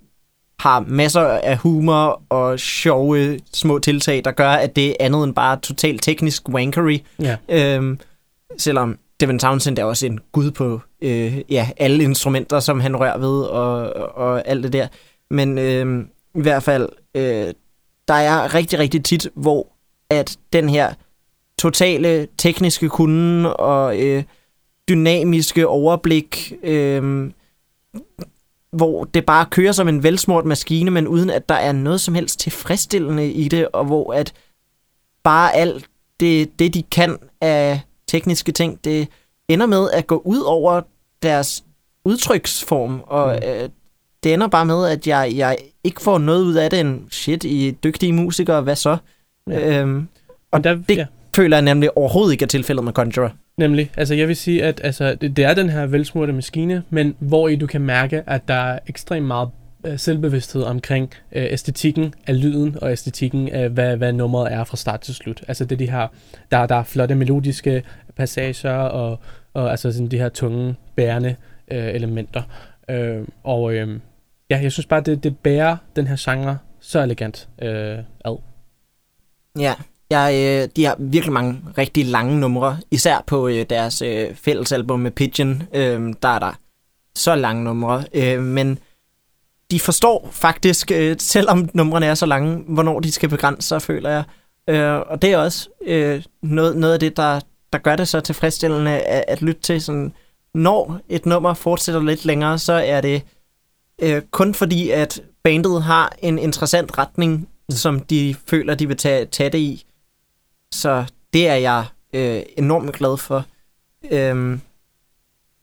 [0.60, 5.36] har masser af humor og sjove små tiltag, der gør, at det er andet end
[5.36, 6.98] bare totalt teknisk wankery.
[7.22, 7.38] Ja.
[7.50, 8.00] Øhm,
[8.58, 13.18] selvom Devin Townsend er også en gud på øh, ja, alle instrumenter, som han rører
[13.18, 14.88] ved og, og alt det der.
[15.30, 16.06] Men øh,
[16.36, 17.54] i hvert fald, øh,
[18.08, 19.68] der er rigtig, rigtig tit, hvor
[20.10, 20.94] at den her
[21.60, 24.24] totale tekniske kunde og øh,
[24.90, 27.32] dynamiske overblik, øh,
[28.72, 32.14] hvor det bare kører som en velsmurt maskine, men uden at der er noget som
[32.16, 34.34] helst tilfredsstillende i det, og hvor at
[35.24, 35.86] bare alt
[36.20, 39.08] det, det de kan af tekniske ting, det
[39.48, 40.82] ender med at gå ud over
[41.24, 41.64] deres
[42.06, 43.50] udtryksform, og Mm.
[43.50, 43.70] øh,
[44.24, 47.44] det ender bare med, at jeg, jeg ikke får noget ud af det end shit
[47.44, 48.98] i dygtige musikere, hvad så?
[49.50, 49.80] Ja.
[49.82, 51.06] Øhm, Og og der, det- ja.
[51.36, 53.30] føler jeg nemlig overhovedet ikke er tilfældet med Conjurer.
[53.58, 53.92] Nemlig.
[53.98, 57.48] Altså, jeg vil sige, at altså, det, det er den her velsmurte maskine, men hvor
[57.48, 59.50] i du kan mærke, at der er ekstremt meget
[59.86, 64.78] øh, selvbevidsthed omkring øh, æstetikken af lyden og æstetikken af, hvad, hvad nummeret er fra
[64.78, 65.44] start til slut.
[65.48, 66.08] Altså, det er de her,
[66.52, 67.84] der, der er flotte melodiske
[68.18, 69.20] passager og,
[69.54, 71.36] og altså sådan de her tunge, bærende
[71.72, 72.42] øh, elementer.
[72.90, 74.00] Øh, og øh,
[74.50, 78.38] ja, jeg synes bare, det, det bærer den her genre så elegant øh, ad.
[79.60, 79.74] Ja,
[80.10, 85.00] jeg, øh, de har virkelig mange rigtig lange numre, især på øh, deres øh, fællesalbum
[85.00, 86.60] med Pigeon, øh, der er der
[87.16, 88.80] så lange numre, øh, men
[89.72, 94.10] de forstår faktisk, øh, selvom numrene er så lange, hvornår de skal begrænse sig, føler
[94.10, 94.24] jeg.
[94.70, 97.40] Øh, og det er også øh, noget, noget af det, der,
[97.74, 99.82] der gør det så tilfredsstillende at, at lytte til.
[99.82, 100.14] Sådan,
[100.54, 103.24] når et nummer fortsætter lidt længere, så er det
[104.04, 109.26] øh, kun fordi, at bandet har en interessant retning, som de føler, de vil tage,
[109.26, 109.86] tage det i.
[110.72, 113.46] Så det er jeg øh, enormt glad for.
[114.12, 114.62] Øhm,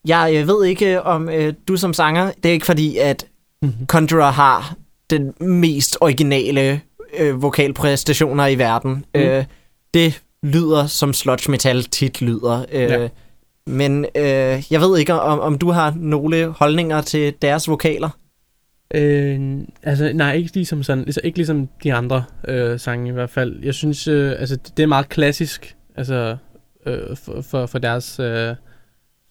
[0.07, 3.27] jeg øh, ved ikke, om øh, du som sanger, det er ikke fordi, at
[3.87, 4.75] Conjurer har
[5.11, 6.81] den mest originale
[7.19, 9.05] øh, vokalpræstationer i verden.
[9.15, 9.21] Mm.
[9.21, 9.45] Øh,
[9.95, 12.65] det lyder som sludge metal tit lyder.
[12.73, 13.09] Øh, ja.
[13.67, 18.11] Men øh, jeg ved ikke, om, om du har nogle holdninger til deres vokaler.
[18.95, 23.31] Øh, altså, nej, ikke ligesom sådan, altså, ikke ligesom de andre øh, sange i hvert
[23.31, 23.63] fald.
[23.63, 26.37] Jeg synes, øh, altså, det er meget klassisk, altså,
[26.87, 28.55] øh, for, for, for deres øh,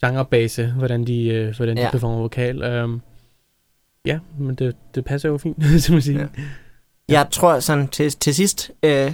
[0.05, 1.91] genrebase, hvordan de, øh, hvordan de Ja.
[1.91, 2.61] performer vokal.
[2.63, 2.89] Øh,
[4.05, 6.19] ja, men det, det passer jo fint, som man siger.
[6.19, 6.27] Ja.
[7.09, 9.13] Jeg tror sådan til, til sidst, øh,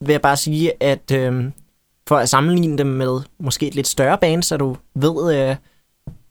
[0.00, 1.44] vil jeg bare sige, at øh,
[2.08, 5.56] for at sammenligne dem med måske et lidt større band, så du ved, øh,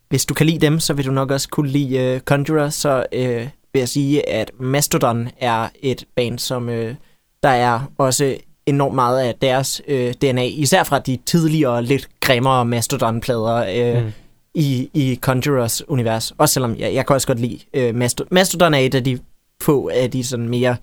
[0.10, 3.06] hvis du kan lide dem, så vil du nok også kunne lide øh, Conjurer, så
[3.12, 6.96] øh, vil jeg sige, at Mastodon er et band, som øh,
[7.44, 12.66] der er også enormt meget af deres øh, DNA, især fra de tidligere, lidt grimmere
[12.66, 13.56] Mastodon-plader
[13.96, 14.12] øh, Mm.
[14.54, 16.32] i, i Conjurers univers.
[16.38, 18.28] Også selvom jeg, jeg kan også godt lide øh, Mastodon.
[18.32, 19.20] Mastodon er et af de
[19.62, 20.78] få af de sådan mere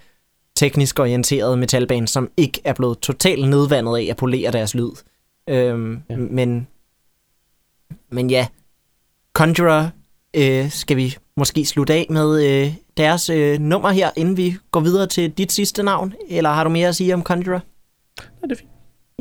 [0.56, 4.90] teknisk orienterede metalband, som ikke er blevet totalt nedvandet af at polere deres lyd.
[5.48, 6.16] Øhm, ja.
[6.16, 6.66] Men,
[8.10, 8.46] men ja,
[9.34, 9.88] Conjurer
[10.36, 14.80] øh, skal vi måske slutte af med øh, deres øh, nummer her, inden vi går
[14.80, 16.14] videre til dit sidste navn.
[16.28, 17.60] Eller har du mere at sige om Conjurer?
[18.20, 18.68] Ja, det er fint.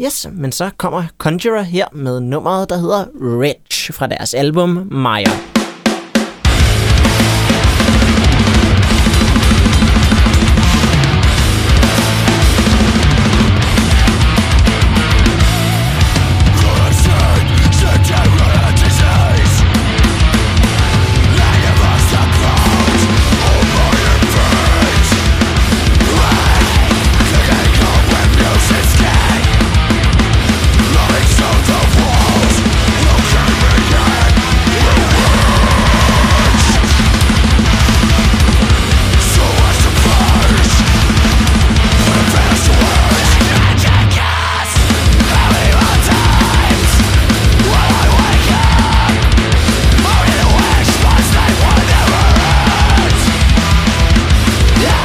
[0.06, 3.06] Yes, men så kommer Conjurer her med nummeret, der hedder
[3.40, 5.51] Rich fra deres album Maya.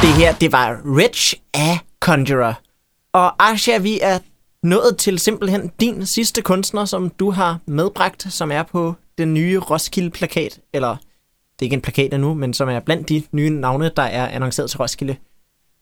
[0.01, 2.53] Det her, det var Rich af Conjurer.
[3.13, 4.19] Og Asha, vi er
[4.63, 9.59] nået til simpelthen din sidste kunstner, som du har medbragt, som er på den nye
[9.59, 13.91] Roskilde-plakat, eller det er ikke en plakat endnu, men som er blandt de nye navne,
[13.95, 15.15] der er annonceret til Roskilde.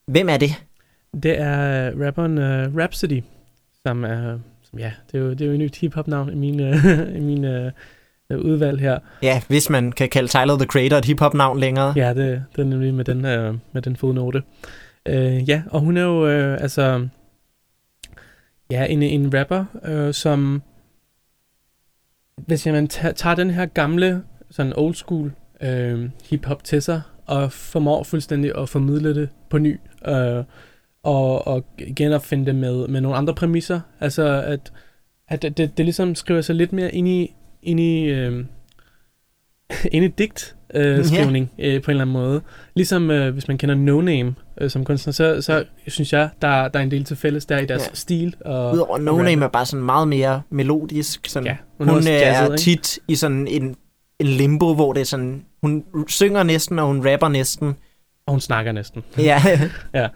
[0.07, 0.63] Hvem er det?
[1.23, 3.23] Det er øh, rapperen uh, Rhapsody,
[3.85, 6.59] som er, som, ja, det er jo, det er jo et nyt hip-hop-navn i min,
[6.59, 6.85] uh,
[7.17, 7.71] i min uh,
[8.31, 8.99] udvalg her.
[9.21, 11.93] Ja, hvis man kan kalde Tyler, the Creator et hip-hop-navn længere.
[11.95, 14.43] Ja, det, det er nemlig med den, uh, med den fodnote.
[15.09, 17.07] Uh, ja, og hun er jo uh, altså
[18.71, 20.61] ja, en, en rapper, uh, som
[22.37, 24.21] hvis man tager, den her gamle,
[24.51, 25.31] sådan old school
[25.63, 30.43] uh, hip-hop til sig, og formår fuldstændig at formidle det på ny, uh,
[31.03, 31.65] og, og
[31.95, 33.79] genopfinde det med, med nogle andre præmisser.
[33.99, 34.73] Altså, at,
[35.27, 37.35] at det, det, det ligesom skriver sig lidt mere ind i,
[37.65, 38.45] ind i, øh,
[39.91, 41.75] ind i digt øh, skrivning yeah.
[41.75, 42.41] øh, på en eller anden måde.
[42.75, 46.67] Ligesom øh, hvis man kender No Name øh, som kunstner, så, så synes jeg, der,
[46.67, 47.93] der er en del til fælles der i deres Ja.
[47.93, 48.35] stil.
[48.45, 51.27] Og, Udover No og Name er bare sådan meget mere melodisk.
[51.27, 51.47] Sådan.
[51.47, 52.81] Ja, hun også er jazzet, ikke?
[52.81, 53.75] tit i sådan en,
[54.19, 57.75] en limbo, hvor det er sådan, hun synger næsten, og hun rapper næsten.
[58.27, 59.03] Og hun snakker næsten.
[59.17, 59.41] Ja,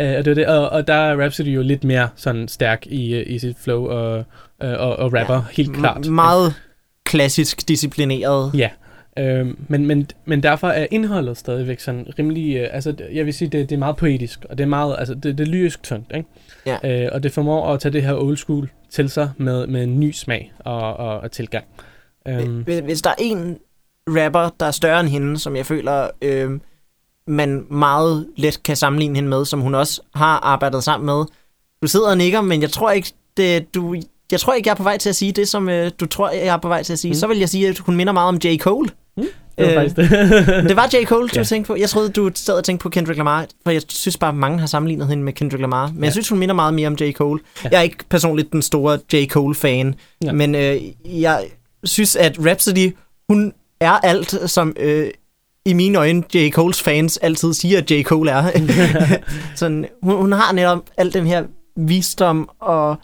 [0.00, 2.86] Øh, og, det er det, og, og der er Rhapsody jo lidt mere sådan stærk
[2.86, 4.24] i, øh, i sit flow og,
[4.62, 5.40] øh, og, og rapper ja.
[5.52, 6.06] helt klart.
[6.06, 6.54] M- meget
[7.10, 8.50] klassisk disciplineret.
[8.54, 8.70] Ja,
[9.18, 13.48] øh, men, men, men derfor er indholdet stadigvæk sådan rimelig, øh, altså jeg vil sige,
[13.48, 16.12] det, det er meget poetisk, og det er meget, altså det, det er lyrisk tungt,
[16.16, 16.28] ikke?
[16.66, 17.04] Ja.
[17.04, 20.00] Øh, og det formår at tage det her old school til sig med, med en
[20.00, 21.64] ny smag og, og, og tilgang.
[22.28, 23.58] Um, Hvis- Hvis der er en
[24.08, 26.50] rapper, der er større end hende, som jeg føler, øh,
[27.26, 31.24] man meget let kan sammenligne hende med, som hun også har arbejdet sammen med.
[31.82, 33.96] Du sidder og nikker, men jeg tror ikke, det, du,
[34.32, 36.30] jeg tror ikke, jeg er på vej til at sige det, som øh, du tror,
[36.30, 37.10] jeg er på vej til at sige.
[37.10, 37.12] Mm.
[37.14, 37.18] Mm.
[37.20, 38.58] Så vil jeg sige, at hun minder meget om J.
[38.58, 38.88] Cole.
[39.16, 39.26] det
[39.58, 40.10] var øh, faktisk det.
[40.68, 41.04] Det var J.
[41.04, 41.44] Cole, du Ja.
[41.44, 41.76] tænkte på.
[41.76, 44.66] Jeg troede, du sad og tænkte på Kendrick Lamar, for jeg synes bare, mange har
[44.66, 45.86] sammenlignet hende med Kendrick Lamar.
[45.86, 46.04] Men ja.
[46.04, 47.12] Jeg synes, hun minder meget mere om J.
[47.12, 47.40] Cole.
[47.64, 47.68] Ja.
[47.72, 49.26] Jeg er ikke personligt den store J.
[49.26, 50.32] Cole-fan, ja.
[50.32, 50.76] men øh,
[51.22, 51.44] jeg
[51.84, 52.96] synes, at Rhapsody,
[53.28, 55.10] hun er alt, som øh,
[55.66, 56.50] i mine øjne J.
[56.50, 58.02] Coles fans altid siger, at J.
[58.02, 58.50] Cole er.
[59.56, 61.44] Sådan, hun, hun har netop al den her
[61.76, 62.96] visdom og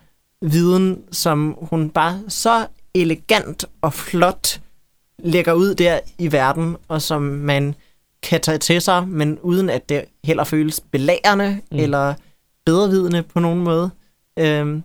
[0.43, 4.61] viden, som hun bare så elegant og flot
[5.19, 7.75] lægger ud der i verden, og som man
[8.23, 11.79] kan tage til sig, men uden at det heller føles belærende Mm.
[11.79, 12.15] eller
[12.67, 13.91] bedrevidende på nogen måde.
[14.39, 14.83] Øhm,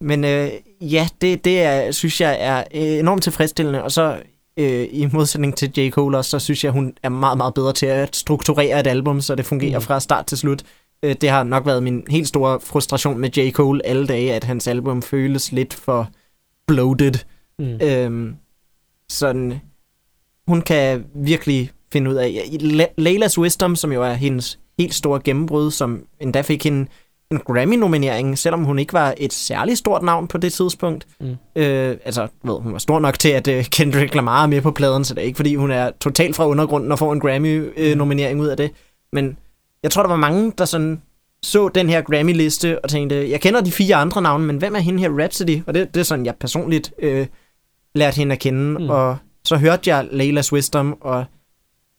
[0.00, 4.16] men øh, ja, det, det er, synes jeg er øh, enormt tilfredsstillende, og så
[4.56, 5.90] øh, i modsætning til J.
[5.90, 9.34] Cole så synes jeg, hun er meget, meget bedre til at strukturere et album, så
[9.34, 9.84] det fungerer mm.
[9.84, 10.62] fra start til slut.
[11.04, 13.50] Øh, det har nok været min helt store frustration med J.
[13.50, 16.08] Cole alle dage, at hans album føles lidt for
[16.66, 17.14] bloated.
[17.58, 17.78] mm.
[17.82, 18.34] Øhm,
[19.08, 19.60] sådan,
[20.48, 22.28] hun kan virkelig finde ud af...
[23.00, 26.86] Layla's Wisdom, som jo er hendes helt store gennembrud, som endda fik hende
[27.30, 31.06] en Grammy-nominering, selvom hun ikke var et særligt stort navn på det tidspunkt.
[31.20, 31.36] Mm.
[31.56, 34.70] Øh, altså, ved, hun var stor nok til, at uh, Kendrick Lamar er med på
[34.70, 38.40] pladen, så det er ikke, fordi hun er totalt fra undergrunden og får en Grammy-nominering
[38.40, 38.70] ud af det.
[39.12, 39.36] Men
[39.84, 41.02] jeg tror, der var mange, der sådan
[41.42, 44.78] så den her Grammy-liste og tænkte, jeg kender de fire andre navne, men hvem er
[44.78, 45.62] hende her Rhapsody?
[45.66, 47.26] Og det, det er sådan, jeg personligt øh,
[47.94, 48.78] lærte hende at kende.
[48.78, 48.90] Mm.
[48.90, 51.24] Og så hørte jeg Layla's Wisdom, og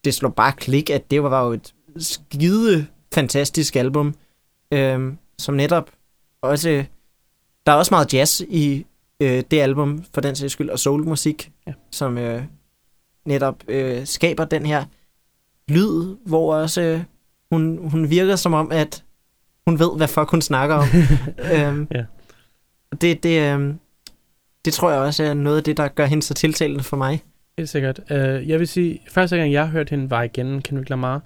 [0.04, 4.14] det slog bare klik, at det var jo et skide fantastisk album,
[4.72, 5.90] øh, som netop
[6.42, 6.84] også...
[7.66, 8.86] Der er også meget jazz i
[9.20, 11.72] øh, det album, for den sags skyld, og soulmusik, Ja.
[11.90, 12.42] som øh,
[13.26, 14.84] netop øh, skaber den her
[15.68, 17.00] lyd, hvor også øh,
[17.52, 19.04] hun, hun virker som om, at
[19.66, 20.88] hun ved, hvad fuck hun snakker om.
[21.52, 22.04] øhm, Ja.
[23.00, 23.78] Det, det, øhm,
[24.64, 27.22] det tror jeg også er noget af det, der gør hende så tiltalende for mig.
[27.58, 28.00] Helt sikkert.
[28.10, 28.16] Uh,
[28.48, 31.22] jeg vil sige, første gang jeg hørte hende var igen Kendrick Lamar.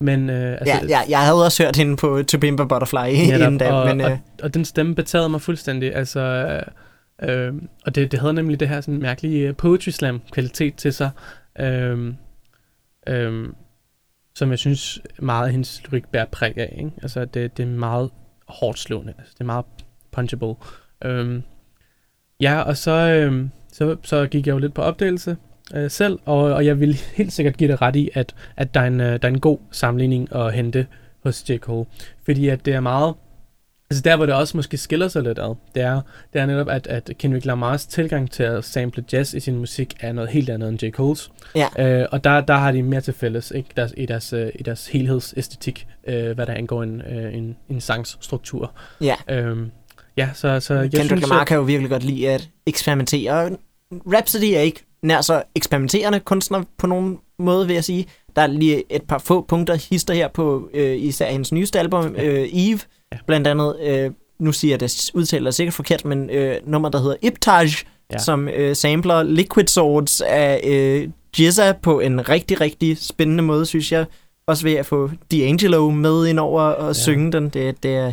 [0.00, 2.96] Men uh, altså, ja, ja, jeg havde også hørt hende på To Pimp a Butterfly
[2.96, 5.94] Netop, inden da, og, men øh, og, og den stemme betagede mig fuldstændig.
[5.94, 7.54] Altså, øh, øh,
[7.86, 11.10] og det, det havde nemlig det her sådan mærkelige øh, poetry slam kvalitet til sig,
[11.60, 12.14] øh,
[13.08, 13.48] øh,
[14.38, 16.74] som jeg synes meget af hendes lyrik bærer præg af.
[16.78, 16.90] Ikke?
[17.02, 18.10] Altså, det, det er meget
[18.48, 19.12] hårdt slående.
[19.18, 19.64] Altså, det er meget
[20.10, 20.54] punchable.
[21.04, 21.42] Øhm,
[22.40, 25.36] ja, og så, øhm, så, så gik jeg jo lidt på opdagelse
[25.74, 28.80] øh, selv, og, og jeg vil helt sikkert give det ret i, at, at der,
[28.80, 30.86] er en, øh, der er en god sammenligning at hente
[31.22, 31.56] hos J.
[31.58, 31.86] Cole.
[32.24, 33.14] Fordi at det er meget...
[33.90, 36.00] Altså der, hvor det også måske skiller sig lidt ad, det er,
[36.32, 39.96] det er netop, at, at Kendrick Lamars tilgang til at sample jazz i sin musik
[40.00, 40.90] er noget helt andet end J.
[41.00, 41.30] Cole's.
[41.54, 42.00] Ja.
[42.00, 43.68] Øh, og der, der har de mere til fælles ikke?
[43.76, 47.80] Deres, i, deres, øh, i deres helhedsæstetik, øh, hvad der angår en, øh, en, en
[47.80, 48.72] sangs struktur.
[49.00, 49.70] ja, Øhm,
[50.16, 51.22] ja, så, så jeg Kendrick synes...
[51.22, 53.50] Lamar kan jo virkelig godt lide at eksperimentere.
[53.92, 58.06] Rhapsody er ikke nær så eksperimenterende kunstner på nogen måde, vil jeg sige.
[58.36, 62.14] Der er lige et par få punkter hister her på øh, især hendes nyeste album,
[62.18, 62.78] øh, Eve,
[63.12, 63.18] Ja.
[63.26, 67.16] blandt andet, øh, nu siger jeg det, udtaler sikkert forkert, men øh, nummer, der hedder
[67.22, 67.66] Iptaj,
[68.12, 68.18] ja.
[68.18, 73.92] Som øh, sampler Liquid Swords af øh, Jizza på en rigtig, rigtig spændende måde, synes
[73.92, 74.06] jeg.
[74.46, 76.92] Også ved at få D'Angelo med ind over og ja.
[76.92, 77.48] synge den.
[77.48, 78.12] Det, det er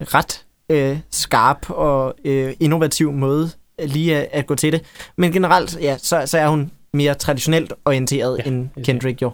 [0.00, 4.82] ret øh, skarp og øh, innovativ måde lige at, at gå til det.
[5.16, 9.30] Men generelt, ja, så, så er hun mere traditionelt orienteret ja, end Kendrick jo.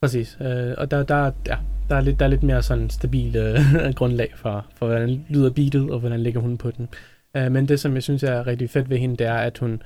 [0.00, 0.36] Præcis.
[0.40, 1.56] Øh, og der, der, ja,
[1.88, 3.58] der, er lidt, der er lidt mere sådan stabil øh,
[3.94, 6.88] grundlag for, for, hvordan lyder beatet, og hvordan ligger hun på den.
[7.36, 9.82] Øh, men det, som jeg synes er rigtig fedt ved hende, det er, at hun,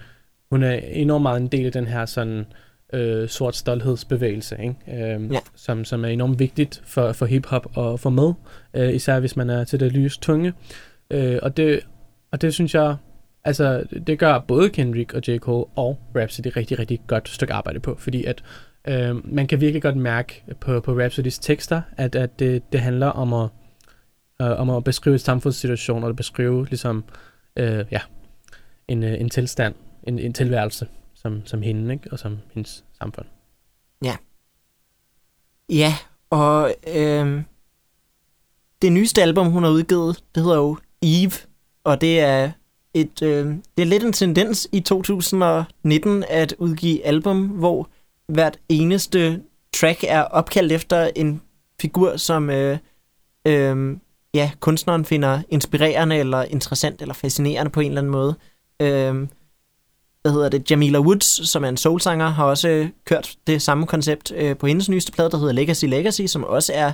[0.50, 2.46] hun er enormt meget en del af den her sådan
[2.92, 5.14] øh, sort stolthedsbevægelse, ikke?
[5.14, 5.38] Øh, Ja.
[5.56, 8.32] som, som er enormt vigtigt for, for hiphop at få med,
[8.74, 10.52] øh, især hvis man er til det lys tunge.
[11.10, 11.80] Øh, og, det,
[12.32, 12.96] og det synes jeg,
[13.44, 15.38] altså det gør både Kendrick og J.
[15.38, 18.42] Cole og Rhapsody rigtig, rigtig godt stykke arbejde på, fordi at
[18.90, 23.06] øh, man kan virkelig godt mærke på, på Rhapsodys tekster, at, at det, det handler
[23.06, 23.48] om at,
[24.42, 27.04] øh, om at beskrive et samfundssituation, og beskrive ligesom,
[27.56, 28.00] øh, ja,
[28.88, 32.12] en, øh, en tilstand, en, en tilværelse, som, som hende, ikke?
[32.12, 33.26] og som hendes samfund.
[35.70, 35.94] Ja,
[36.30, 37.42] og øh,
[38.82, 41.32] det nyeste album, hun har udgivet, det hedder jo Eve,
[41.84, 42.50] og det er
[42.94, 47.88] et øh, det er lidt en tendens i 2019 at udgive album, hvor
[48.32, 49.42] hvert eneste
[49.74, 51.42] track er opkaldt efter en
[51.80, 52.78] figur, som øh,
[53.46, 53.96] øh,
[54.34, 58.34] ja, kunstneren finder inspirerende eller interessant eller fascinerende på en eller anden måde.
[58.82, 59.28] Øh,
[60.22, 63.86] hvad hedder det, Jamila Woods, som er en soulsanger, har også øh, kørt det samme
[63.86, 66.92] koncept øh, på hendes nyeste plade, der hedder Legacy Legacy, som også er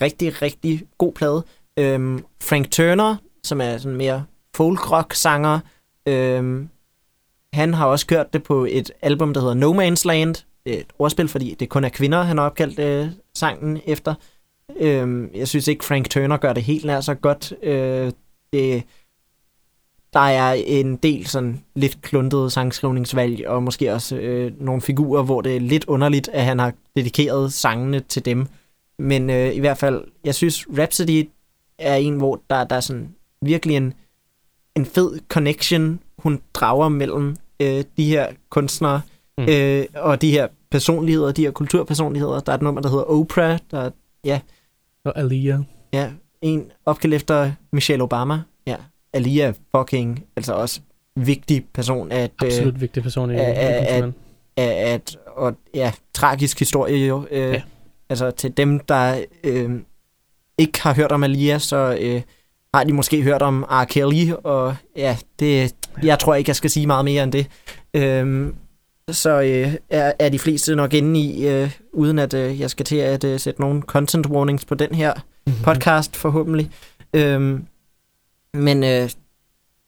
[0.00, 1.44] rigtig, rigtig god plade.
[1.76, 4.24] Øhm, Frank Turner, som er sådan mere
[4.56, 5.60] folk-rock-sanger,
[6.08, 6.68] øhm,
[7.52, 10.34] han har også kørt det på et album, der hedder No Man's Land.
[10.66, 14.14] Det et ordspil, fordi det kun er kvinder, han har opkaldt øh, sangen efter.
[14.76, 17.52] Øh, jeg synes ikke, Frank Turner gør det helt nær så godt.
[17.62, 18.12] Øh,
[18.52, 18.82] det,
[20.12, 25.40] der er en del sådan lidt kluntede sangskrivningsvalg, og måske også øh, nogle figurer, hvor
[25.40, 28.46] det er lidt underligt, at han har dedikeret sangene til dem.
[28.98, 31.28] Men øh, i hvert fald, jeg synes, Rhapsody
[31.78, 33.94] er en, hvor der, der er sådan virkelig en,
[34.76, 39.00] en fed connection, hun drager mellem øh, de her kunstnere
[39.46, 39.52] Mm.
[39.52, 42.40] øh, og de her personligheder, de her kulturpersonligheder.
[42.40, 43.90] Der er et nummer, der hedder Oprah, der er,
[44.24, 44.40] ja,
[45.04, 45.60] Og Aliyah.
[45.92, 46.10] ja,
[46.42, 48.40] en opkaldt efter Michelle Obama.
[48.66, 48.76] Ja,
[49.12, 50.80] Alia fucking, altså også
[51.16, 54.14] vigtig person at, øh, Absolut vigtig person i, er- kulturen.
[54.56, 57.26] at, at og ja, tragisk historie jo.
[57.30, 57.50] Øh, Ja.
[57.52, 57.62] ja.
[58.08, 59.70] Altså til dem, der øh,
[60.58, 62.22] ikke har hørt om Alia, så øh,
[62.74, 63.84] har de måske hørt om R.
[63.84, 67.46] Kelly, og ja, det, jeg tror ikke, jeg skal sige meget mere end det.
[67.94, 68.52] Øh,
[69.10, 72.86] så øh, er, er de fleste nok inde i, øh, uden at øh, jeg skal
[72.86, 75.12] til at øh, sætte nogle content warnings på den her
[75.64, 76.70] podcast forhåbentlig.
[77.14, 77.66] Øhm,
[78.54, 79.10] men øh,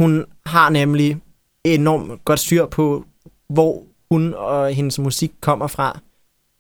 [0.01, 1.21] hun har nemlig
[1.65, 3.05] enormt godt styr på,
[3.49, 5.99] hvor hun og hendes musik kommer fra.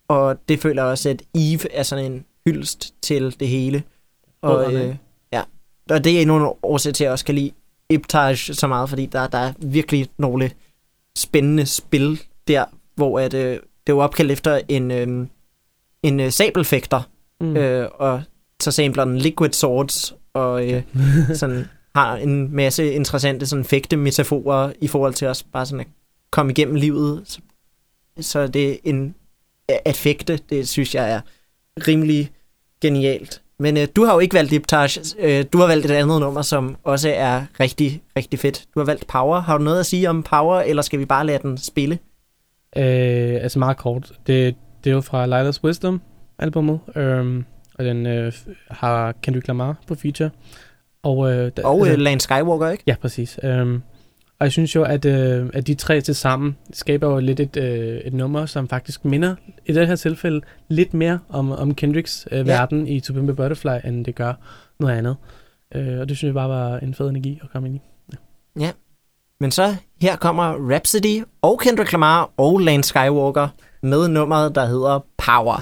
[0.08, 3.82] Og det føler jeg også, at Eve er sådan en hyldest til det hele.
[4.42, 4.96] Og, øh,
[5.32, 5.42] ja.
[5.90, 7.50] og det er nogle årsager til, at jeg også kan lide
[7.90, 10.50] Iptage så meget, fordi der, der er virkelig nogle
[11.16, 12.64] spændende spil der,
[12.94, 15.26] hvor at, øh, det var opkaldt efter en, øh,
[16.02, 17.02] en øh, sabelfægter,
[17.40, 17.56] Mm.
[17.56, 18.22] øh, og
[18.62, 20.82] så sampler den Liquid Swords, og øh,
[21.34, 21.64] sådan
[21.94, 25.86] har en masse interessante sådan fægte metaforer i forhold til også bare sådan at
[26.30, 27.22] komme igennem livet.
[27.24, 27.38] Så,
[28.20, 29.14] så det er en
[29.84, 31.20] at fægte, det synes jeg er
[31.88, 32.30] rimelig
[32.80, 33.42] genialt.
[33.58, 35.00] Men øh, du har jo ikke valgt Iptage.
[35.18, 38.64] Øh, du har valgt et andet nummer, som også er rigtig, rigtig fedt.
[38.74, 39.40] Du har valgt Power.
[39.40, 41.98] Har du noget at sige om Power, eller skal vi bare lade den spille?
[42.76, 44.12] Øh, altså meget kort.
[44.26, 44.54] Det,
[44.84, 46.00] det er jo fra Lila's Wisdom
[46.38, 47.44] albumet, øhm,
[47.78, 48.32] og den øh,
[48.70, 50.30] har Kendrick Lamar på feature.
[51.02, 52.84] Og, øh, da, Og øh, Lance Skywalker, ikke?
[52.86, 53.38] Ja, præcis.
[53.42, 53.82] Øhm,
[54.38, 57.56] og jeg synes jo, at, øh, at de tre til sammen skaber jo lidt et,
[57.56, 59.34] øh, et nummer, som faktisk minder,
[59.66, 62.42] i det her tilfælde, lidt mere om, om Kendricks øh, Ja.
[62.42, 64.32] verden i To Pimp Butterfly, end det gør
[64.80, 65.16] noget andet.
[65.74, 67.80] Øh, og det synes jeg bare var en fed energi at komme ind i.
[69.44, 73.48] Men så her kommer Rhapsody og Kendrick Lamar og Lance Skywalker
[73.82, 75.58] med nummeret, der hedder Power.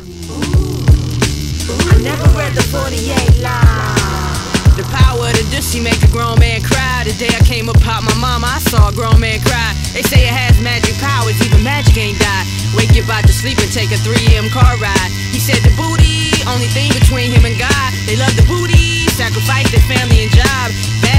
[1.93, 4.43] I never read the 48 line.
[4.80, 6.97] The power of the dusty make a grown man cry.
[7.09, 9.70] The day I came up pop my mama, I saw a grown man cry.
[9.95, 12.45] They say it has magic powers, even magic ain't die.
[12.78, 15.11] Wake you out to sleep and take a 3M car ride.
[15.35, 16.18] He said the booty,
[16.53, 17.89] only thing between him and God.
[18.07, 20.66] They love the booty, sacrifice their family and job.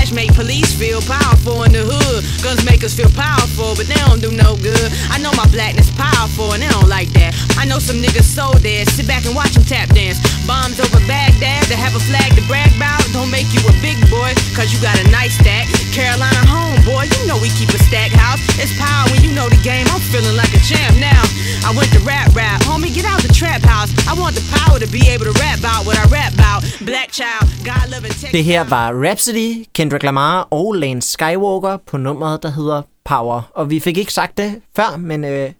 [0.04, 2.28] Bash make police feel powerful in the hood.
[2.44, 4.92] Guns make us feel powerful, but they don't do no good.
[5.08, 7.32] I know my blackness powerful, and they don't like that.
[7.56, 8.92] I know some niggas so dead.
[8.92, 10.20] Sit back and watch them tap dance.
[10.44, 13.00] Bombs over Baghdad to have a flag to brag about.
[13.16, 15.72] Don't make you a big boy, cause you got a nice stack.
[15.96, 18.44] Carolina home, boy, you know we keep a stack house.
[18.60, 19.88] It's power when you know the game.
[19.88, 21.24] I'm feeling like a champ now.
[21.64, 23.88] I went to rap rap, homie, get out the trap house.
[24.04, 26.68] I want the power to be able to rap about what I rap about.
[26.84, 28.32] Black child, God loving tech.
[28.36, 33.52] Det her var Rhapsody, Kendrick Lamar og Lance Skywalker på nummeret, der hedder Power.
[33.54, 35.52] Og vi fik ikke sagt det før, men øh,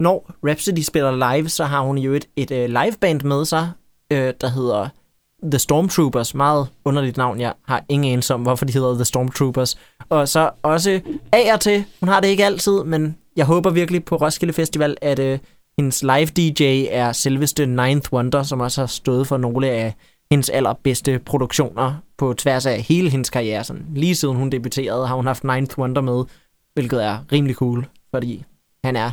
[0.00, 3.70] når Rhapsody spiller live, så har hun jo et, et øh, liveband med sig,
[4.12, 4.88] øh, der hedder
[5.50, 6.34] The Stormtroopers.
[6.34, 9.78] Meget underligt navn, jeg har ingen anelse om, hvorfor de hedder The Stormtroopers.
[10.08, 11.00] Og så også
[11.32, 14.96] af og til, hun har det ikke altid, men jeg håber virkelig på Roskilde Festival,
[15.02, 15.38] at øh,
[15.78, 19.94] hendes live DJ er selveste Ninth Wonder, som også har stået for nogle af
[20.30, 23.64] hendes allerbedste produktioner på tværs af hele hendes karriere.
[23.64, 26.24] Sådan, lige siden hun debuterede, har hun haft Ninth Wonder med,
[26.74, 28.44] hvilket er rimelig cool, fordi
[28.84, 29.10] han er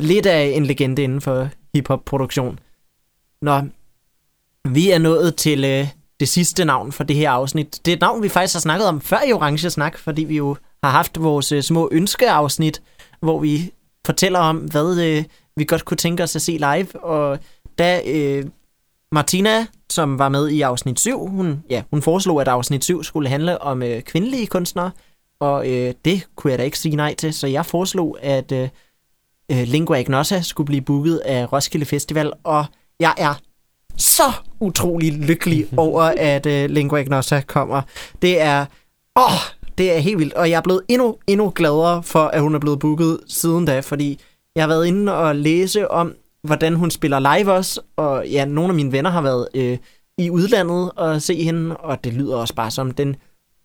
[0.00, 2.58] lidt af en legende inden for hiphop-produktion.
[3.42, 3.60] Nå,
[4.68, 5.88] vi er nået til øh,
[6.20, 7.80] det sidste navn for det her afsnit.
[7.84, 10.36] Det er et navn, vi faktisk har snakket om før i Orange Snak, fordi vi
[10.36, 12.82] jo har haft vores øh, små ønskeafsnit,
[13.20, 13.72] hvor vi
[14.06, 15.24] fortæller om, hvad øh,
[15.56, 17.04] vi godt kunne tænke os at se live.
[17.04, 17.38] Og
[17.78, 18.44] da øh,
[19.12, 23.28] Martina, som var med i afsnit 7, hun, ja, hun foreslog, at afsnit 7 skulle
[23.28, 24.90] handle om øh, kvindelige kunstnere,
[25.40, 28.68] og øh, det kunne jeg da ikke sige nej til, så jeg foreslog, at øh,
[29.50, 32.64] øh, Lingua Ignosa skulle blive booket af Roskilde Festival, og
[33.00, 33.34] jeg er
[33.96, 37.82] så utrolig lykkelig over, at øh, Lingua Ignosa kommer.
[38.22, 38.66] Det er,
[39.16, 39.40] åh,
[39.78, 42.58] det er helt vildt, og jeg er blevet endnu, endnu gladere for, at hun er
[42.58, 44.20] blevet booket siden da, fordi
[44.54, 48.68] jeg har været inde og læse om, hvordan hun spiller live også, og ja, nogle
[48.68, 49.78] af mine venner har været øh,
[50.18, 53.16] i udlandet og se hende, og det lyder også bare som den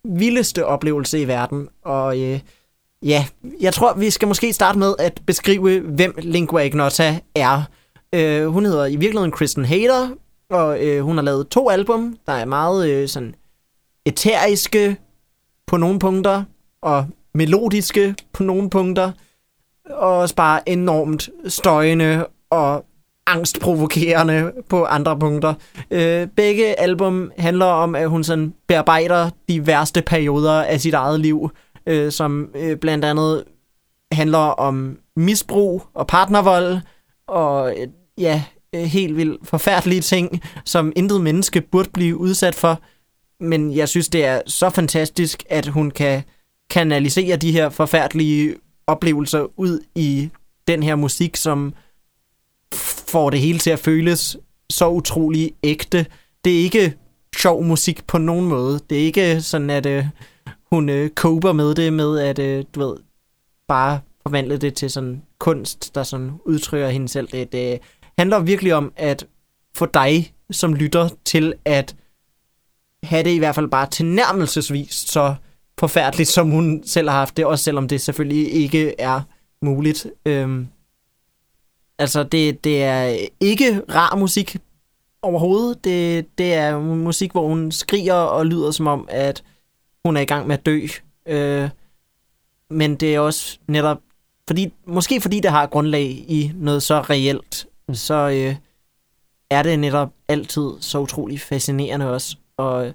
[0.04, 2.40] vildeste oplevelse i verden, og øh,
[3.02, 3.26] ja,
[3.60, 7.62] jeg tror, vi skal måske starte med at beskrive, hvem Lingua Ignota er.
[8.14, 10.08] Øh, hun hedder i virkeligheden Kristen Hader,
[10.50, 13.34] og øh, hun har lavet to album, der er meget øh, sådan
[14.06, 14.96] eteriske
[15.66, 16.44] på nogle punkter,
[16.82, 19.12] og melodiske på nogle punkter,
[19.90, 22.84] og også bare enormt støjende og
[23.26, 25.54] angstprovokerende på andre punkter.
[25.90, 31.20] Øh, begge album handler om, at hun sådan bearbejder de værste perioder af sit eget
[31.20, 31.50] liv,
[31.86, 33.44] øh, som øh, blandt andet
[34.12, 36.78] handler om misbrug og partnervold,
[37.28, 37.86] og øh,
[38.18, 38.42] ja,
[38.74, 42.80] øh, helt vildt forfærdelige ting, som intet menneske burde blive udsat for.
[43.40, 46.22] Men jeg synes, det er så fantastisk, at hun kan
[46.70, 48.54] kanalisere de her forfærdelige
[48.86, 50.30] oplevelser ud i
[50.68, 51.74] den her musik, som
[53.08, 54.36] får det hele til at føles
[54.70, 56.06] så utrolig ægte.
[56.44, 56.94] Det er ikke
[57.36, 58.80] sjov musik på nogen måde.
[58.90, 60.06] Det er ikke sådan, at øh,
[60.72, 62.96] hun øh, kober med det, med at, øh, du ved,
[63.68, 67.28] bare forvandle det til sådan kunst, der sådan udtrykker hende selv.
[67.32, 67.78] Det, det
[68.18, 69.26] handler virkelig om at
[69.74, 71.96] få dig som lytter til at
[73.02, 75.34] have det i hvert fald bare tilnærmelsesvis så
[75.78, 79.20] forfærdeligt, som hun selv har haft det, også selvom det selvfølgelig ikke er
[79.62, 80.06] muligt.
[80.26, 80.68] Øhm,
[81.98, 84.56] altså, det, det er ikke rar musik
[85.22, 85.84] overhovedet.
[85.84, 89.44] Det, det er musik, hvor hun skriger og lyder som om, at
[90.04, 90.80] hun er i gang med at dø.
[91.26, 91.70] Øh,
[92.70, 94.00] men det er også netop,
[94.46, 97.94] fordi, måske fordi det har grundlag i noget så reelt, mm.
[97.94, 98.56] så øh,
[99.50, 102.36] er det netop altid så utrolig fascinerende også.
[102.56, 102.94] Og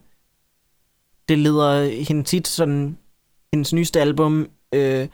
[1.29, 2.97] det leder hende tit sådan,
[3.53, 5.07] hendes nyeste album, øh,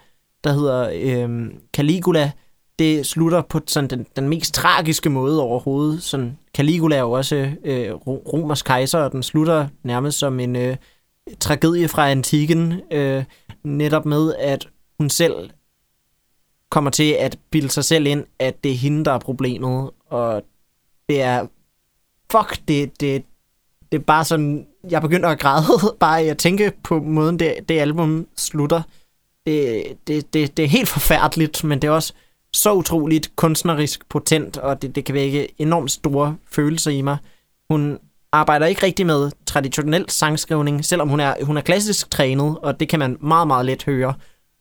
[0.43, 2.31] der hedder øh, Caligula,
[2.79, 6.03] det slutter på sådan den, den mest tragiske måde overhovedet.
[6.03, 10.77] Sådan, Caligula er jo også øh, Romers kejser, og den slutter nærmest som en øh,
[11.39, 13.23] tragedie fra antikken, øh,
[13.63, 14.67] netop med, at
[14.97, 15.49] hun selv
[16.69, 20.43] kommer til at bilde sig selv ind, at det er hende, der er problemet, og
[21.09, 21.47] det er,
[22.31, 23.23] fuck, det, det,
[23.91, 25.65] det er bare sådan, jeg begynder at græde,
[25.99, 28.81] bare at tænke på måden, det, det album slutter.
[29.45, 32.13] Det, det, det, det er helt forfærdeligt, men det er også
[32.55, 37.17] så utroligt kunstnerisk potent, og det, det kan vække enormt store følelser i mig.
[37.69, 37.97] Hun
[38.31, 42.89] arbejder ikke rigtig med traditionel sangskrivning, selvom hun er, hun er klassisk trænet, og det
[42.89, 44.13] kan man meget, meget let høre.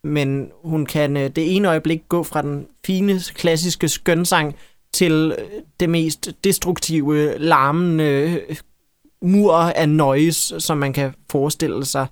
[0.05, 4.57] Men hun kan øh, det ene øjeblik gå fra den fine, klassiske skønsang
[4.93, 5.45] til øh,
[5.81, 8.05] det mest destruktive, larmende
[8.49, 8.57] øh,
[9.23, 12.07] mur af noise, som man kan forestille sig.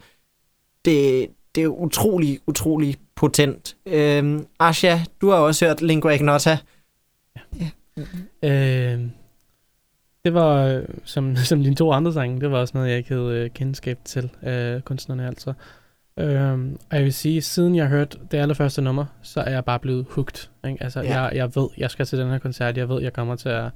[0.85, 3.77] Det, det er utrolig, utrolig potent.
[3.87, 6.59] Øhm, Asha, du har også hørt Lingua Ignota.
[7.61, 8.03] Ja.
[8.43, 9.01] Øh,
[10.25, 13.15] det var, øh, som, som dine to andre sange, det var også noget, jeg ikke
[13.15, 15.53] havde øh, kendskab til af kunstnerne altså.
[16.19, 19.79] Øhm, og jeg vil sige, siden jeg hørte det allerførste nummer, så er jeg bare
[19.79, 20.49] blevet hooked.
[20.67, 20.83] Ikke?
[20.83, 21.07] Altså, Ja.
[21.09, 21.23] ja.
[21.23, 22.77] jeg, jeg ved, jeg skal til den her koncert.
[22.77, 23.71] Jeg ved, jeg kommer til at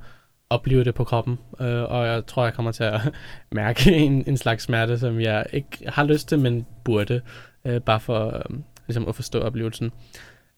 [0.51, 1.39] opleve det på kroppen.
[1.61, 3.01] Øh, og jeg tror, jeg kommer til at
[3.53, 7.21] mærke en, en slags smerte, som jeg ikke har lyst til, men burde.
[7.65, 8.57] Øh, bare for øh,
[8.87, 9.93] ligesom at forstå oplevelsen.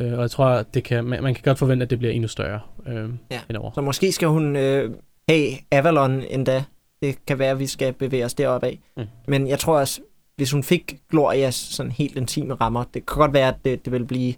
[0.00, 2.28] Øh, og jeg tror, det kan, man, man kan godt forvente, at det bliver endnu
[2.28, 3.40] større øh, Ja.
[3.50, 3.70] indover.
[3.74, 4.94] Så måske skal hun øh,
[5.28, 6.64] have Avalon endda.
[7.02, 8.80] Det kan være, at vi skal bevæge os deroppe af.
[8.96, 9.04] Mm.
[9.28, 10.00] Men jeg tror også,
[10.36, 13.92] hvis hun fik Glorias sådan helt intime rammer, det kan godt være, at det, det
[13.92, 14.34] vil blive...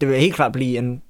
[0.00, 1.02] Det vil helt klart blive en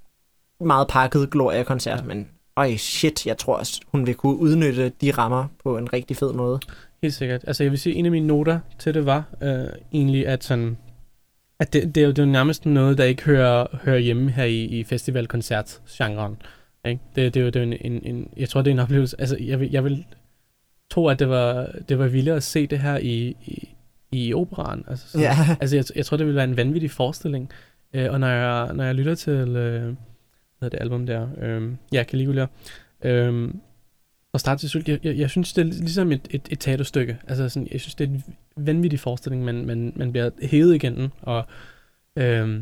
[0.61, 1.99] meget pakket Gloria-koncert.
[1.99, 2.05] Ja.
[2.05, 6.17] men øj, shit, jeg tror også, hun vil kunne udnytte de rammer på en rigtig
[6.17, 6.61] fed måde.
[7.03, 7.45] Helt sikkert.
[7.47, 10.77] Altså jeg vil sige, en af mine noter til det var øh, egentlig, at sådan,
[11.61, 14.31] at det, det, er jo, det er jo nærmest noget, der ikke hører, hører hjemme
[14.31, 16.37] her i, i festival-koncert-genren.
[16.87, 17.01] Ikke?
[17.17, 19.21] Det, det, er jo, det er en, en, en, jeg tror, det er en oplevelse.
[19.21, 20.05] Altså, jeg vil, jeg vil
[20.91, 23.69] tro, at det var, det var vildere at se det her i, i,
[24.13, 24.85] i operaen.
[24.89, 25.37] Altså, sådan, Ja.
[25.61, 27.51] altså jeg, jeg tror, det ville være en vanvittig forestilling.
[27.93, 29.95] Øh, og når jeg, når jeg lytter til øh,
[30.59, 32.47] hvad det album der, øh, ja, Caligula,
[33.05, 33.51] øh,
[34.33, 37.19] fra start til slut, jeg, jeg, jeg synes, det er ligesom et, et, et teaterstykke.
[37.29, 38.25] Altså sådan, jeg synes, det er en
[38.57, 41.13] vanvittig forestilling, man, man, man bliver hævet igen.
[41.23, 41.45] Og,
[42.17, 42.61] øh,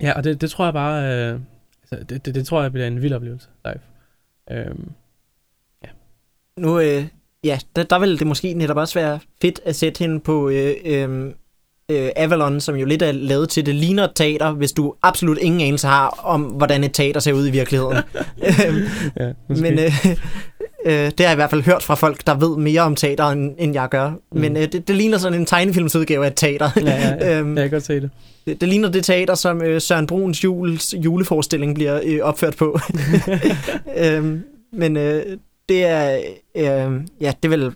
[0.00, 1.40] ja, og det, det tror jeg bare, øh,
[1.82, 3.80] altså, det, det, det tror jeg bliver en vild oplevelse live.
[4.50, 4.74] Øh,
[6.56, 7.06] Nu, øh,
[7.44, 10.74] ja, der, der vil det måske netop også være fedt at sætte hende på øh,
[10.84, 11.32] øh,
[11.90, 15.38] øh, Avalon, som jo lidt er lavet til det ligner et teater, hvis du absolut
[15.38, 17.96] ingen anelse har om, hvordan et teater ser ud i virkeligheden.
[17.96, 18.82] Øhm,
[19.20, 19.62] ja, måske.
[19.62, 19.92] Men øh,
[20.88, 23.24] øh, det har jeg i hvert fald hørt fra folk, der ved mere om teater,
[23.24, 24.10] end, end jeg gør.
[24.10, 24.40] Mm.
[24.40, 26.70] Men øh, det, det ligner sådan en tegnefilmsudgave af et teater.
[26.76, 27.38] ja, ja, ja.
[27.38, 28.10] Øhm, jeg kan godt se det.
[28.46, 32.78] det, det ligner det teater, som øh, Søren Bruns jules, juleforestilling bliver øh, opført på.
[34.04, 34.42] øhm,
[34.72, 35.22] men øh,
[35.68, 36.20] det er,
[36.56, 37.72] øh, ja, det vil,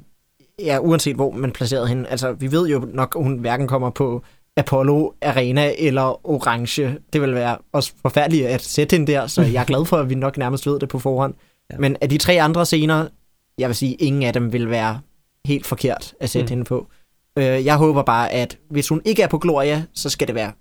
[0.59, 2.09] ja, uanset hvor man placerer hende.
[2.09, 4.23] Altså, vi ved jo nok, at hun hverken kommer på
[4.57, 6.99] Apollo Arena eller Orange.
[7.13, 10.11] Det vil være også forfærdeligt at sætte hende der, så jeg er glad for, at
[10.11, 11.35] vi nok nærmest ved det på forhånd.
[11.71, 11.75] Ja.
[11.75, 11.81] Ja.
[11.81, 13.09] Men af de tre andre scener,
[13.59, 15.01] jeg vil sige, ingen af dem vil være
[15.47, 16.51] helt forkert at sætte mm.
[16.51, 16.87] Hende på.
[17.39, 20.53] Øh, jeg håber bare, at hvis hun ikke er på Gloria, så skal det være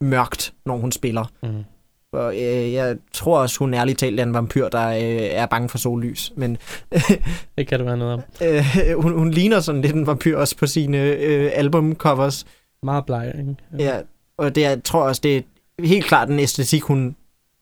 [0.00, 1.24] mørkt, når hun spiller.
[1.42, 1.64] Mm.
[2.12, 5.68] Og øh, jeg tror også, hun ærligt talt er en vampyr, der øh, er bange
[5.68, 6.32] for sollys.
[6.36, 6.58] Men
[7.58, 8.22] Det kan det være noget om.
[8.42, 8.64] øh,
[9.02, 12.46] hun, hun ligner sådan lidt en vampyr også på sine øh, albumcovers.
[12.82, 13.56] Meget bleg, ikke?
[13.78, 14.00] Ja,
[14.38, 15.42] og det jeg tror også, det er
[15.86, 17.16] helt klart den æstetik, hun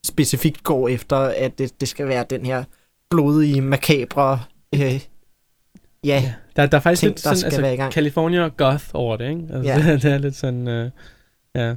[0.07, 2.65] specifikt går efter, at det, det skal være den her
[3.11, 4.41] blodige, makabre...
[4.75, 5.01] Øh, ja,
[6.05, 7.93] Ja, der, der er faktisk ting, lidt sådan, skal altså, være i gang.
[7.93, 9.43] California goth over det, ikke?
[9.53, 9.93] Altså, Ja.
[10.03, 10.91] det er lidt sådan, øh,
[11.55, 11.75] ja.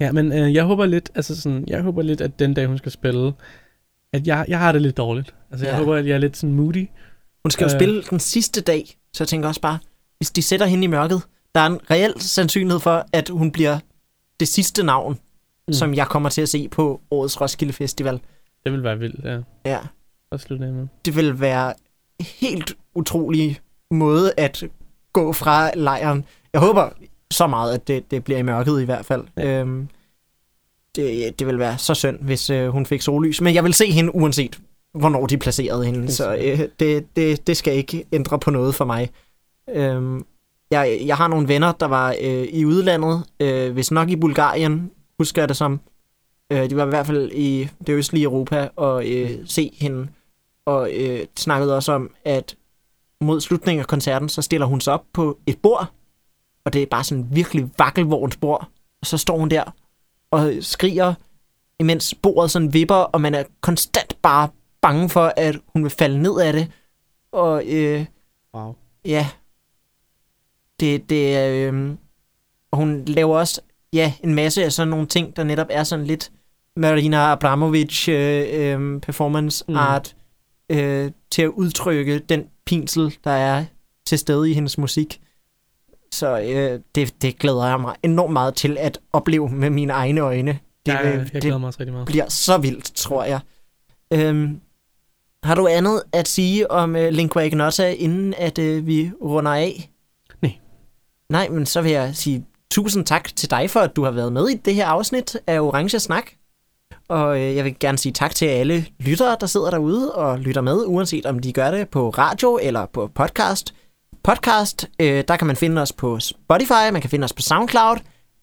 [0.00, 2.78] Ja, men øh, jeg håber lidt, altså sådan, jeg håber lidt, at den dag hun
[2.78, 3.32] skal spille,
[4.12, 5.34] at jeg, jeg har det lidt dårligt.
[5.50, 5.78] Altså, jeg Ja.
[5.78, 6.88] håber, at jeg er lidt sådan moody.
[7.44, 7.78] Hun skal jo Øh.
[7.80, 9.78] spille den sidste dag, så jeg tænker også bare,
[10.18, 11.22] hvis de sætter hende i mørket,
[11.54, 13.78] der er en reel sandsynlighed for, at hun bliver
[14.40, 15.18] det sidste navn,
[15.68, 15.72] mm.
[15.72, 18.20] Som jeg kommer til at se på årets Roskilde Festival.
[18.64, 19.38] Det vil være vildt, ja.
[19.70, 19.78] Ja,
[20.30, 20.86] Og slutte af med.
[21.04, 21.72] det vil være
[22.20, 24.64] helt utrolig måde at
[25.12, 26.24] gå fra lejren.
[26.52, 26.88] Jeg håber
[27.30, 29.24] så meget, at det, det bliver i mørket i hvert fald.
[29.36, 29.60] Ja.
[29.60, 29.88] Øhm,
[30.96, 33.40] det, det vil være så synd, hvis øh, hun fik sollys.
[33.40, 34.58] Men jeg vil se hende uanset,
[34.94, 36.12] hvornår de placerede hende.
[36.12, 39.10] Så øh, det, det, det skal ikke ændre på noget for mig.
[39.70, 40.24] Øhm,
[40.70, 44.90] jeg, jeg har nogle venner, der var øh, i udlandet, øh, hvis nok i Bulgarien,
[45.18, 45.80] husker jeg det som.
[46.52, 50.08] Øh, de var i hvert fald i det østlige Europa og øh, se hende.
[50.64, 52.56] Og øh, snakkede også om, at
[53.20, 55.86] mod slutningen af koncerten, så stiller hun sig op på et bord,
[56.64, 58.68] og det er bare sådan virkelig vakkelvogns bord.
[59.00, 59.64] Og så står hun der
[60.30, 61.14] og skriger,
[61.80, 64.48] imens bordet sådan vipper, og man er konstant bare
[64.80, 66.72] bange for, at hun vil falde ned af det.
[67.32, 68.06] Og øh,
[68.54, 68.74] Wow.
[69.04, 69.28] ja,
[70.80, 71.96] det, det er, øh,
[72.72, 73.60] hun laver også
[73.92, 76.30] ja, en masse af sådan nogle ting, der netop er sådan lidt
[76.76, 79.76] Marina Abramovic øh, øh, performance Mm.
[79.76, 80.16] art
[80.70, 83.64] øh, til at udtrykke den pinsel, der er
[84.06, 85.20] til stede i hendes musik.
[86.12, 90.20] Så øh, det, det glæder jeg mig enormt meget til at opleve med mine egne
[90.20, 90.58] øjne.
[90.86, 92.06] Det, ja, vil- jeg det glæder mig også rigtig meget.
[92.06, 93.40] bliver så vildt, tror jeg.
[94.12, 94.60] Øhm,
[95.42, 99.90] har du andet at sige om uh, Lingua Ignota, inden at uh, vi runder af?
[100.42, 100.52] Nej.
[101.28, 104.32] Nej, men så vil jeg sige tusind tak til dig for, at du har været
[104.32, 106.30] med i det her afsnit af Orange Snak.
[107.08, 110.60] Og øh, jeg vil gerne sige tak til alle lyttere, der sidder derude og lytter
[110.60, 113.74] med, uanset om de gør det på radio eller på podcast.
[114.22, 117.96] Podcast, øh, der kan man finde os på Spotify, man kan finde os på SoundCloud,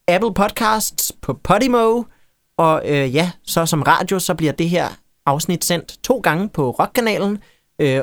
[0.08, 2.04] Apple Podcasts, på Podimo,
[2.58, 4.88] og øh, ja, så som radio, så bliver det her
[5.26, 7.38] afsnit sendt to gange på Rockkanalen,
[7.82, 8.02] øh,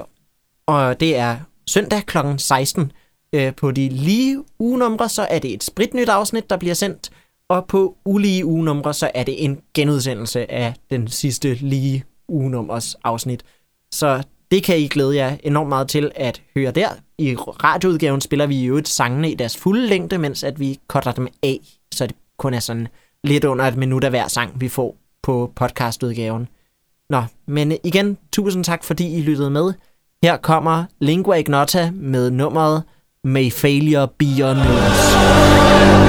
[0.67, 1.37] og det er
[1.67, 2.19] søndag kl.
[2.39, 2.93] 16.
[3.33, 7.11] Øh, på de lige ugenumre, så er det et spritnyt afsnit, der bliver sendt,
[7.49, 13.43] og på ulige ugenumre, så er det en genudsendelse af den sidste lige ugenummers afsnit.
[13.93, 16.89] Så det kan I glæde jer enormt meget til at høre der.
[17.19, 21.13] I radioudgaven spiller vi jo et sangene i deres fulde længde, mens at vi cutter
[21.13, 21.61] dem af,
[21.95, 22.89] så det kun er sådan
[23.25, 26.49] lidt under et minut af hver sang, vi får på podcastudgaven.
[27.11, 29.73] Nå, men igen, tusind tak, fordi I lyttede med.
[30.23, 32.83] Her kommer Lingua Ignota med nummeret
[33.25, 36.02] May failure be your news.